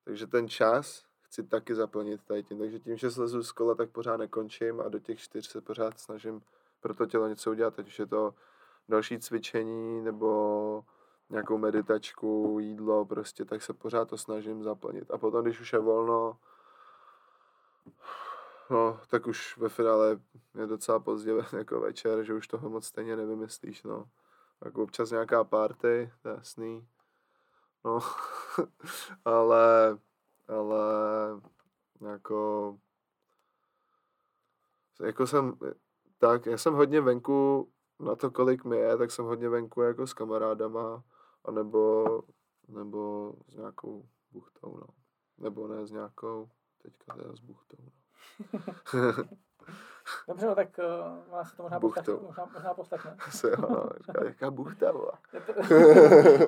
[0.03, 3.89] Takže ten čas chci taky zaplnit tady tím, takže tím, že slezu z kola, tak
[3.89, 6.41] pořád nekončím a do těch 4 se pořád snažím
[6.79, 8.33] pro to tělo něco udělat, ať už je to
[8.89, 10.83] další cvičení nebo
[11.29, 15.11] nějakou meditačku, jídlo, prostě tak se pořád to snažím zaplnit.
[15.11, 16.37] A potom, když už je volno,
[18.69, 20.19] no, tak už ve finále
[20.59, 24.05] je docela pozdě jako večer, že už toho moc stejně nevymyslíš, no.
[24.59, 26.87] Tak občas nějaká party, to je jasný.
[27.85, 27.99] No,
[29.25, 29.97] ale,
[30.47, 31.41] ale
[32.13, 32.77] jako
[35.01, 35.53] jako jsem,
[36.17, 37.69] tak já jsem hodně venku,
[37.99, 41.03] na to, kolik mi je, tak jsem hodně venku jako s kamarádama,
[41.45, 42.05] anebo,
[42.67, 44.87] nebo s nějakou buchtou, no.
[45.37, 46.49] Nebo ne s nějakou,
[46.81, 47.91] teďka teda s buchtou, no.
[50.27, 52.13] Dobře, no tak uh, vás to možná poslechne.
[52.13, 53.17] Možná, možná poslechne.
[53.29, 55.11] Se, no, říká, jaká buchta, vole.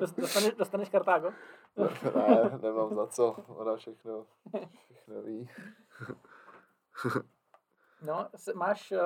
[0.00, 1.32] dostaneš, dostaneš Kartágo?
[2.16, 4.26] ne, nemám za co, ona všechno,
[4.84, 5.50] všechno ví.
[8.02, 8.98] no, máš uh,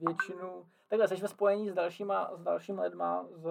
[0.00, 3.48] většinu, takhle, jsi ve spojení s dalšíma, s dalšíma lidma z,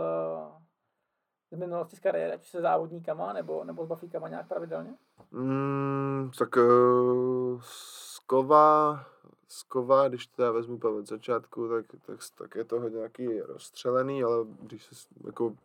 [1.52, 4.96] z minulosti z kariéry, ať se závodníkama nebo, nebo s bafíkama nějak pravidelně?
[5.32, 9.00] Mm, tak uh, skova,
[9.48, 14.24] skova, když to já vezmu od začátku, tak, tak, tak je to hodně nějaký rozstřelený,
[14.24, 14.96] ale když se
[15.26, 15.56] jako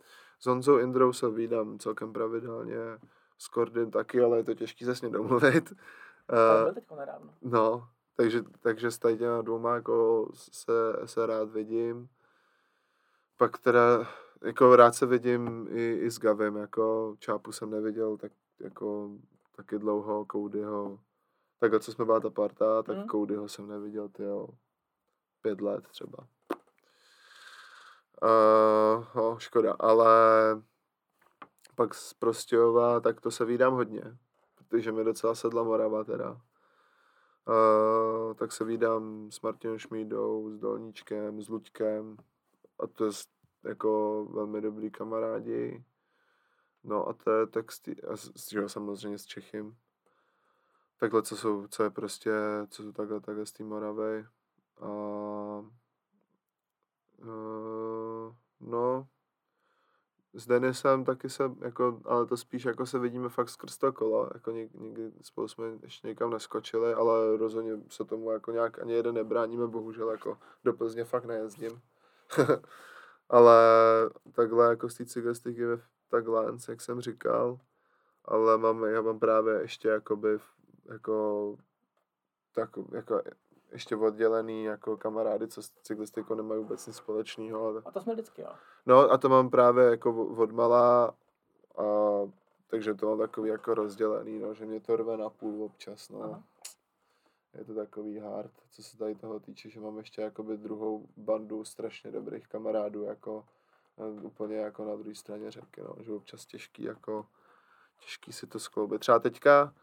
[0.41, 2.77] s Honzou Indrou se vídám celkem pravidelně,
[3.39, 5.73] s Kordin taky, ale je to těžký se s ním domluvit.
[5.73, 6.75] Uh.
[7.43, 10.73] No, takže, takže s tady těma dvouma jako se,
[11.05, 12.09] se rád vidím.
[13.37, 14.07] Pak teda
[14.43, 19.11] jako rád se vidím i, i s Gavem, jako Čápu jsem neviděl tak jako
[19.57, 20.99] taky dlouho, Codyho.
[21.63, 23.09] Takhle, co jsme byla ta parta, tak mm.
[23.09, 24.49] Codyho jsem neviděl, tyjo,
[25.43, 26.29] pět let třeba.
[28.23, 30.07] Uh, no, škoda, ale
[31.75, 34.19] pak z Prostějova, tak to se vídám hodně,
[34.55, 36.31] protože mi docela sedla Morava teda.
[36.31, 42.17] Uh, tak se vídám s Martinem Šmídou, s Dolníčkem, s Luďkem
[42.79, 43.11] a to je
[43.65, 45.85] jako velmi dobrý kamarádi.
[46.85, 49.77] No a to je texty, a s, jo, samozřejmě s Čechym.
[51.03, 52.33] Takhle, co jsou, co je prostě,
[52.69, 54.27] co jsou takhle, takhle z té Moravy.
[54.81, 54.89] A,
[57.19, 59.07] uh, no,
[60.35, 64.31] s Denisem taky se, jako, ale to spíš jako se vidíme fakt skrz to kolo,
[64.35, 68.93] jako nik, nikdy spolu jsme ještě někam neskočili, ale rozhodně se tomu jako nějak ani
[68.93, 71.81] jeden nebráníme, bohužel jako do Plzně fakt nejezdím.
[73.29, 73.57] ale
[74.33, 75.62] takhle jako z té cyklistiky
[76.11, 77.59] takhle, jak jsem říkal,
[78.24, 80.39] ale mám, já mám právě ještě jakoby
[80.85, 81.57] jako
[82.55, 83.23] tak, jako
[83.73, 87.67] ještě oddělený jako kamarády, co s cyklistikou nemají vůbec nic společného.
[87.67, 87.83] Ale...
[87.85, 88.53] A to jsme vždycky, jo.
[88.87, 91.15] No a to mám právě jako od malá,
[91.79, 91.85] a,
[92.67, 96.23] takže to mám takový jako rozdělený, no, že mě to rve na půl občas, no.
[96.23, 96.43] Aha.
[97.55, 101.65] Je to takový hard, co se tady toho týče, že mám ještě jakoby druhou bandu
[101.65, 103.45] strašně dobrých kamarádů, jako
[103.99, 107.27] eh, úplně jako na druhé straně řeky, no, že občas těžký, jako
[108.01, 109.01] těžký si to skloubit.
[109.01, 109.75] Třeba teďka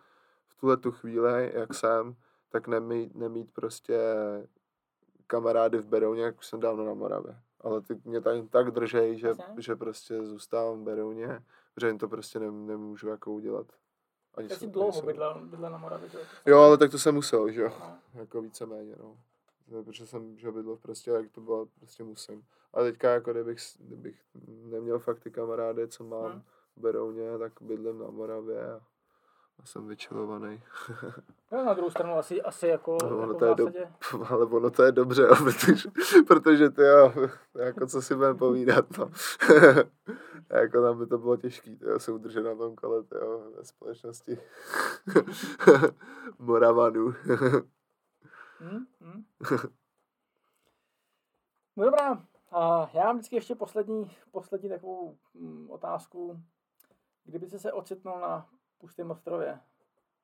[0.59, 2.15] tuhle tu chvíli, jak jsem,
[2.49, 3.99] tak nemít, nemít prostě
[5.27, 7.39] kamarády v Berouně, jak už jsem dávno na Moravě.
[7.61, 11.43] Ale ty mě tak, tak držej, že, že prostě zůstávám v Berouně,
[11.81, 13.67] že jim to prostě ne, nemůžu jako udělat.
[14.35, 16.19] Ani jsi dlouho bydlel, bydlel na Moravě, že?
[16.45, 17.71] Jo, ale tak to jsem musel, že jo.
[17.79, 17.97] No.
[18.13, 19.17] Jako víceméně, no.
[19.83, 22.45] Protože jsem že bydlel prostě, jak to bylo, prostě musím.
[22.73, 24.15] A teďka jako kdybych, kdybych
[24.47, 26.41] neměl fakt ty kamarády, co mám hmm.
[26.75, 28.81] v Berouně, tak bydlím na Moravě a
[29.59, 30.61] a jsem vyčilovaný.
[31.51, 33.67] no, na druhou stranu asi, asi jako, no, ono jako to je do,
[34.29, 35.89] Ale ono to je dobře, jo, protože,
[36.27, 37.13] protože ty jo,
[37.55, 39.11] jako co si budeme povídat, no.
[40.49, 44.39] jako tam by to bylo těžké, jo, se udržet na tom kole, jo, ve společnosti
[46.39, 47.13] Moravanů.
[48.59, 49.23] hmm, hmm.
[51.75, 56.39] No dobrá, a já mám vždycky ještě poslední, poslední takovou mm, otázku.
[57.23, 58.49] Kdyby se ocitnul na
[58.79, 59.59] pustém ostrově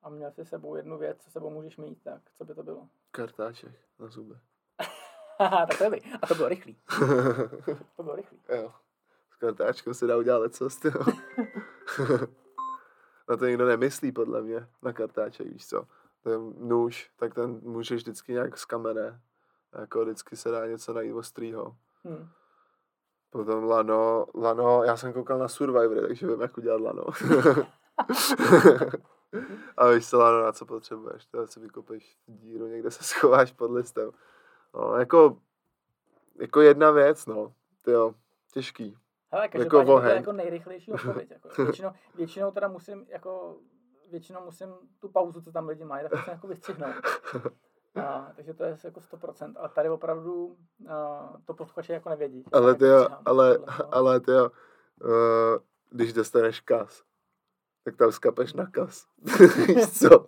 [0.02, 2.88] a měl si sebou jednu věc, co sebou můžeš mít, tak co by to bylo?
[3.10, 4.34] Kartáček na zuby.
[5.38, 6.76] tak to je A to bylo rychlý.
[7.96, 8.38] to bylo rychlý.
[8.48, 8.72] Jo.
[9.30, 10.68] S kartáčkem se dá udělat leco,
[13.28, 15.86] Na to nikdo nemyslí, podle mě, na kartáček, víš co.
[16.22, 19.20] Ten nůž, tak ten můžeš vždycky nějak z kamene.
[19.78, 21.76] Jako vždycky se dá něco najít ostrýho.
[22.04, 22.28] Hmm.
[23.30, 27.04] Potom lano, lano, já jsem koukal na Survivor, takže vím, jak udělat lano.
[29.76, 34.10] a víš co, na co potřebuješ, to si vykopeš díru, někde se schováš pod listem.
[34.74, 35.36] No, jako,
[36.40, 37.52] jako jedna věc, no,
[37.86, 38.14] jo,
[38.52, 38.96] těžký.
[39.32, 41.30] Hele, jako to je jako nejrychlejší odpověď.
[41.30, 41.62] Jako.
[41.62, 43.56] Většinou, většinou teda musím, jako,
[44.10, 46.94] většinou musím tu pauzu, co tam lidi mají, tak musím jako vystřihnout.
[47.96, 49.54] A, takže to je jako 100%.
[49.60, 50.56] A tady opravdu
[50.88, 52.44] a, to posluchači jako nevědí.
[52.52, 53.58] Ale ty jo, ale,
[53.90, 54.50] ale ty jo,
[55.04, 55.58] uh,
[55.90, 57.02] když dostaneš kas,
[57.86, 59.06] tak tam skapeš na kas.
[59.66, 60.26] víš co?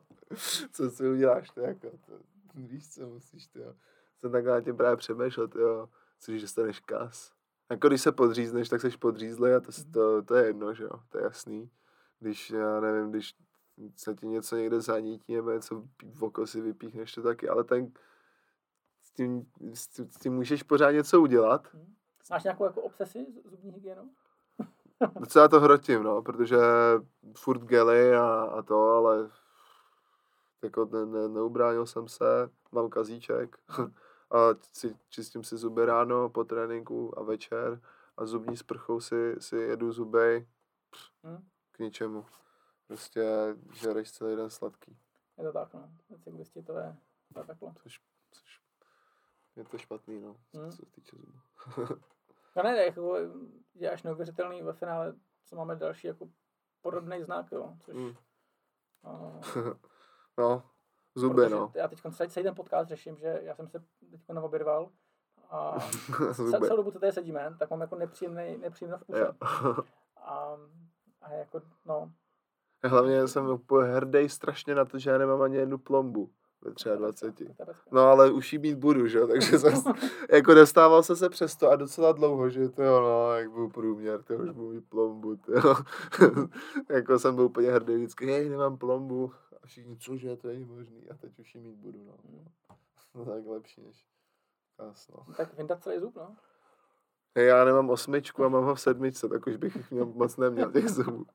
[0.73, 2.13] Co si uděláš, to jako, to,
[2.55, 3.75] víš co, musíš, ty jo.
[4.19, 5.89] Jsem takhle na tím právě přemýšlel, ty jo,
[6.21, 7.33] co když dostaneš kas.
[7.71, 10.91] Jako když se podřízneš, tak jsi podřízlej a to, to, to je jedno, že jo,
[11.09, 11.71] to je jasný.
[12.21, 13.35] Když, já nevím, když
[13.97, 15.83] se ti něco někde zanítí nebo něco
[16.15, 17.93] v oko si vypíchneš to taky, ale ten,
[19.17, 21.77] tím, s tím můžeš pořád něco udělat.
[22.31, 24.11] Máš nějakou jako obsesi zubní hygienou?
[25.21, 26.57] Docela to hrotím, no, protože
[27.37, 29.31] furt gely a, a to, ale
[30.63, 33.59] jako ne, ne, neubránil jsem se, mám kazíček
[34.31, 34.39] a
[34.73, 37.81] si, čistím si zuby ráno po tréninku a večer
[38.17, 40.47] a zubní sprchou si, si jedu zuby
[41.25, 41.49] hmm.
[41.73, 42.27] k ničemu.
[42.87, 44.97] Prostě žereš celý den sladký.
[45.39, 45.91] Je to tak, no.
[46.25, 46.97] Cyklisti to je,
[47.33, 47.73] to je takhle.
[47.83, 48.01] Což,
[48.33, 48.61] což
[49.57, 50.71] je to špatný, no, hmm.
[50.71, 51.39] co se týče zubů.
[52.57, 53.17] no ne, jako
[53.75, 55.15] je až neuvěřitelný ve finále,
[55.47, 56.29] co máme další jako
[56.81, 57.97] podobný znak, jo, což...
[57.97, 58.15] Hmm.
[59.05, 59.41] A...
[60.39, 60.63] no,
[61.15, 61.73] zuby, no.
[61.75, 61.99] Já teď
[62.29, 64.91] celý ten podcast řeším, že já jsem se teď neobědval
[65.51, 65.79] a
[66.35, 69.17] celou dobu, co tady sedíme, tak mám jako nepříjemný, nepříjemnou vkus.
[70.17, 70.57] a,
[71.23, 72.13] a jako, no,
[72.85, 76.31] Hlavně jsem úplně hrdý strašně na to, že já nemám ani jednu plombu
[76.63, 77.55] ve 23.
[77.93, 79.73] No ale už jí mít budu, že takže jsem
[80.33, 84.23] jako dostával se se přesto a docela dlouho, že to jo, no, jak byl průměr,
[84.23, 85.75] to už budu mít plombu, jo.
[86.91, 89.33] jako jsem byl úplně hrdý vždycky, hej, nemám plombu.
[89.63, 92.15] A všichni, cože, to je možný a teď už jí mít budu, no.
[93.15, 94.07] no tak lepší než
[94.77, 95.35] kas, no.
[95.37, 96.37] Tak vyndat celý zub, no.
[97.37, 100.73] Hej, já nemám osmičku a mám ho v sedmičce, tak už bych měl, moc neměl
[100.73, 101.27] těch zubů.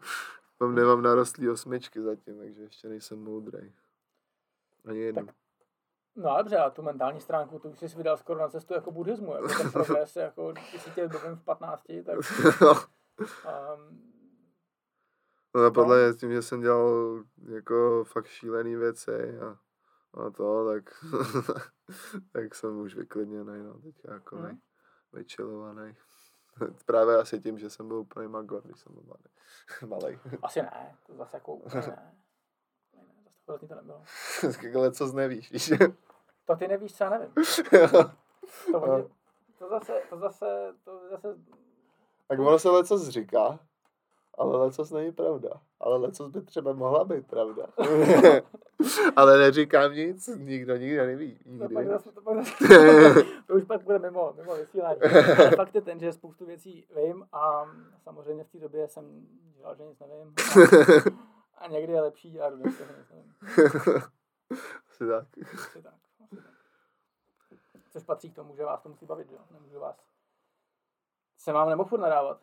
[0.59, 3.73] Mám, nemám narostlý osmičky zatím, takže ještě nejsem moudrý.
[4.85, 5.25] Ani jednu.
[5.25, 5.35] Tak,
[6.15, 9.33] no dobře, a tu mentální stránku, tu už jsi vydal skoro na cestu jako buddhismu,
[9.33, 12.17] jako ten progres, jako když si tě v 15, tak...
[13.19, 14.11] Um,
[15.63, 16.13] no podle no.
[16.13, 19.57] tím, že jsem dělal jako fakt šílený věci a,
[20.13, 21.05] a to, tak,
[22.31, 24.59] tak jsem už vyklidněný, no, teď jako hmm.
[25.13, 25.95] vyčilovaný.
[26.85, 29.03] Právě asi tím, že jsem byl úplně magor, když jsem byl
[29.87, 30.19] malý.
[30.43, 32.22] Asi ne, to zase jako úplně ne.
[33.47, 34.01] Zase to nebylo.
[34.75, 35.71] Ale co nevíš, víš?
[36.45, 37.29] To ty nevíš, co já nevím.
[38.71, 39.09] to, no.
[39.59, 41.37] to, zase, to zase, to zase...
[42.27, 43.59] Tak ono se leco říká,
[44.37, 45.49] ale lecos není pravda.
[45.79, 47.67] Ale lecos by třeba mohla být pravda.
[49.15, 51.39] ale neříkám nic, nikdo nikdy neví.
[51.45, 51.67] Nikdy.
[51.67, 54.99] To, pak zase, to, pak zase, to už pak bude mimo, mimo vysílání.
[55.01, 57.65] Ale fakt je ten, že spoustu věcí vím a
[58.03, 60.33] samozřejmě v té době jsem dělal, že nic nevím.
[61.09, 61.32] A,
[61.63, 63.35] a někdy je lepší dělat, že nevím.
[64.89, 65.27] Asi tak.
[65.53, 65.93] Asi tak.
[67.91, 69.39] Což patří k tomu, že vás to musí bavit, jo?
[69.51, 70.13] Nemůžu vás
[71.43, 72.37] se vám nemohu furt nadávat.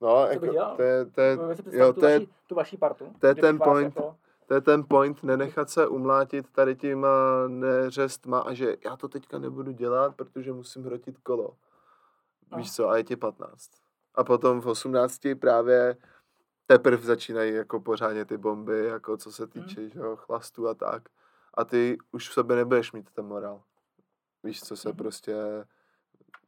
[0.00, 0.46] No, jako,
[0.76, 1.38] to je, to je,
[1.70, 3.12] jo, to je, tu vaší partu.
[3.20, 4.16] To je ten point, jako...
[4.46, 7.08] to je ten point, nenechat se umlátit tady těma
[7.48, 11.56] neřestma a že já to teďka nebudu dělat, protože musím hrotit kolo.
[12.50, 12.58] No.
[12.58, 13.70] Víš co, a je ti 15.
[14.14, 15.96] A potom v 18 právě
[16.66, 19.90] teprve začínají jako pořádně ty bomby, jako co se týče hmm.
[19.90, 21.08] že jo, chlastu a tak.
[21.54, 23.62] A ty už v sobě nebudeš mít ten morál.
[24.42, 24.96] Víš, co se hmm.
[24.96, 25.34] prostě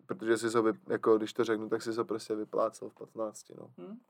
[0.06, 3.48] protože si to, vy, jako když to řeknu, tak si to prostě vyplácel v 15,
[3.48, 3.70] no.
[3.78, 4.00] Hmm?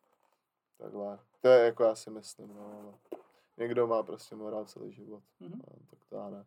[0.78, 1.19] Takhle.
[1.41, 3.23] To je jako já si myslím, no, ale
[3.57, 5.23] někdo má prostě morál celý život.
[5.41, 5.51] Hmm.
[5.51, 6.45] No, tak to já ne.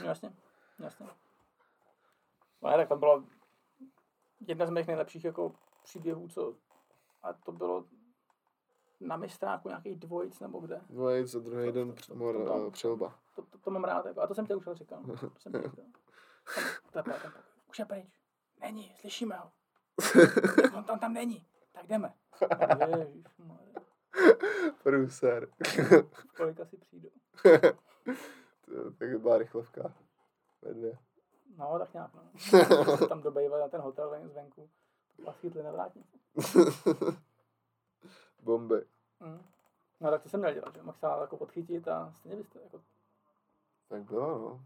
[0.00, 0.32] no, jasně,
[0.78, 1.06] jasně.
[2.62, 3.24] No, tak to bylo
[4.46, 6.54] jedna z mých nejlepších jako příběhů, co
[7.26, 7.84] a to bylo
[9.00, 10.80] na mistráku nějakých dvojic nebo kde.
[10.90, 11.94] Dvojic a druhý den
[12.70, 13.14] přelba.
[13.34, 15.02] To, to, to, mám rád, jako, a to jsem tě už říkal.
[15.02, 15.84] To jsem tě říkal.
[16.90, 17.04] Tam,
[17.68, 18.20] už je pryč.
[18.60, 19.52] Není, slyšíme ho.
[20.76, 21.46] On tam, tam není.
[21.72, 22.14] Tak jdeme.
[24.82, 25.48] Průser.
[26.36, 27.08] Kolik asi přijdu.
[28.98, 29.94] tak byla rychlovka.
[30.62, 30.98] Ve dvě.
[31.56, 33.08] No, tak nějak, no.
[33.08, 34.70] tam dobejvali na ten hotel zvenku.
[35.24, 36.18] Pak chytli na vrátnici.
[38.42, 38.86] Bomby.
[39.20, 39.42] Mm.
[40.00, 40.82] No tak to jsem měl dělat, že?
[40.82, 42.80] Mohl se jako podchytit a stejně byste jako...
[43.88, 44.64] Tak bylo, no.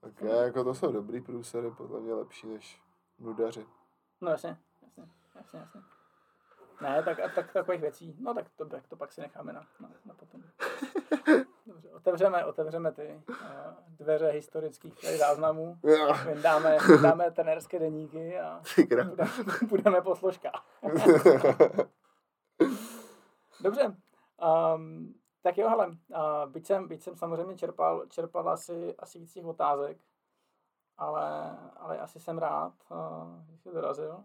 [0.00, 2.82] Tak já, jako to jsou dobrý průsery, podle mě lepší než
[3.18, 3.66] nudaři.
[4.20, 5.80] No jasně, jasně, jasně, jasně.
[6.80, 9.90] Ne, tak, tak takových věcí, no tak to, tak to pak si necháme na, na,
[10.04, 10.42] na potom.
[11.66, 13.36] Dobře, otevřeme, otevřeme ty uh,
[13.88, 15.78] dveře historických záznamů,
[16.42, 19.12] dáme, dáme trenérské deníky a budeme,
[19.68, 20.66] budeme po složkách.
[23.60, 23.96] Dobře,
[24.74, 25.96] um, tak jo, hele, uh,
[26.46, 29.98] byť, jsem, byť jsem samozřejmě čerpal, čerpal asi, asi víc těch otázek,
[30.98, 34.24] ale, ale asi jsem rád, uh, že jsi dorazil.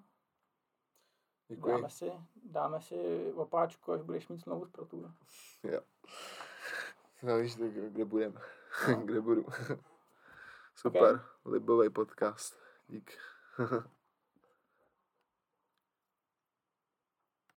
[1.49, 1.71] Děkuji.
[1.71, 2.11] Dáme si,
[2.43, 5.11] dáme si opáčku, až budeš mít znovu pro tour.
[5.63, 5.81] Jo.
[7.23, 8.41] No víš, kde, kde budeme,
[8.87, 8.95] no.
[9.05, 9.45] kde budu.
[10.75, 11.19] Super, okay.
[11.45, 12.59] libový podcast.
[12.87, 13.17] Dík.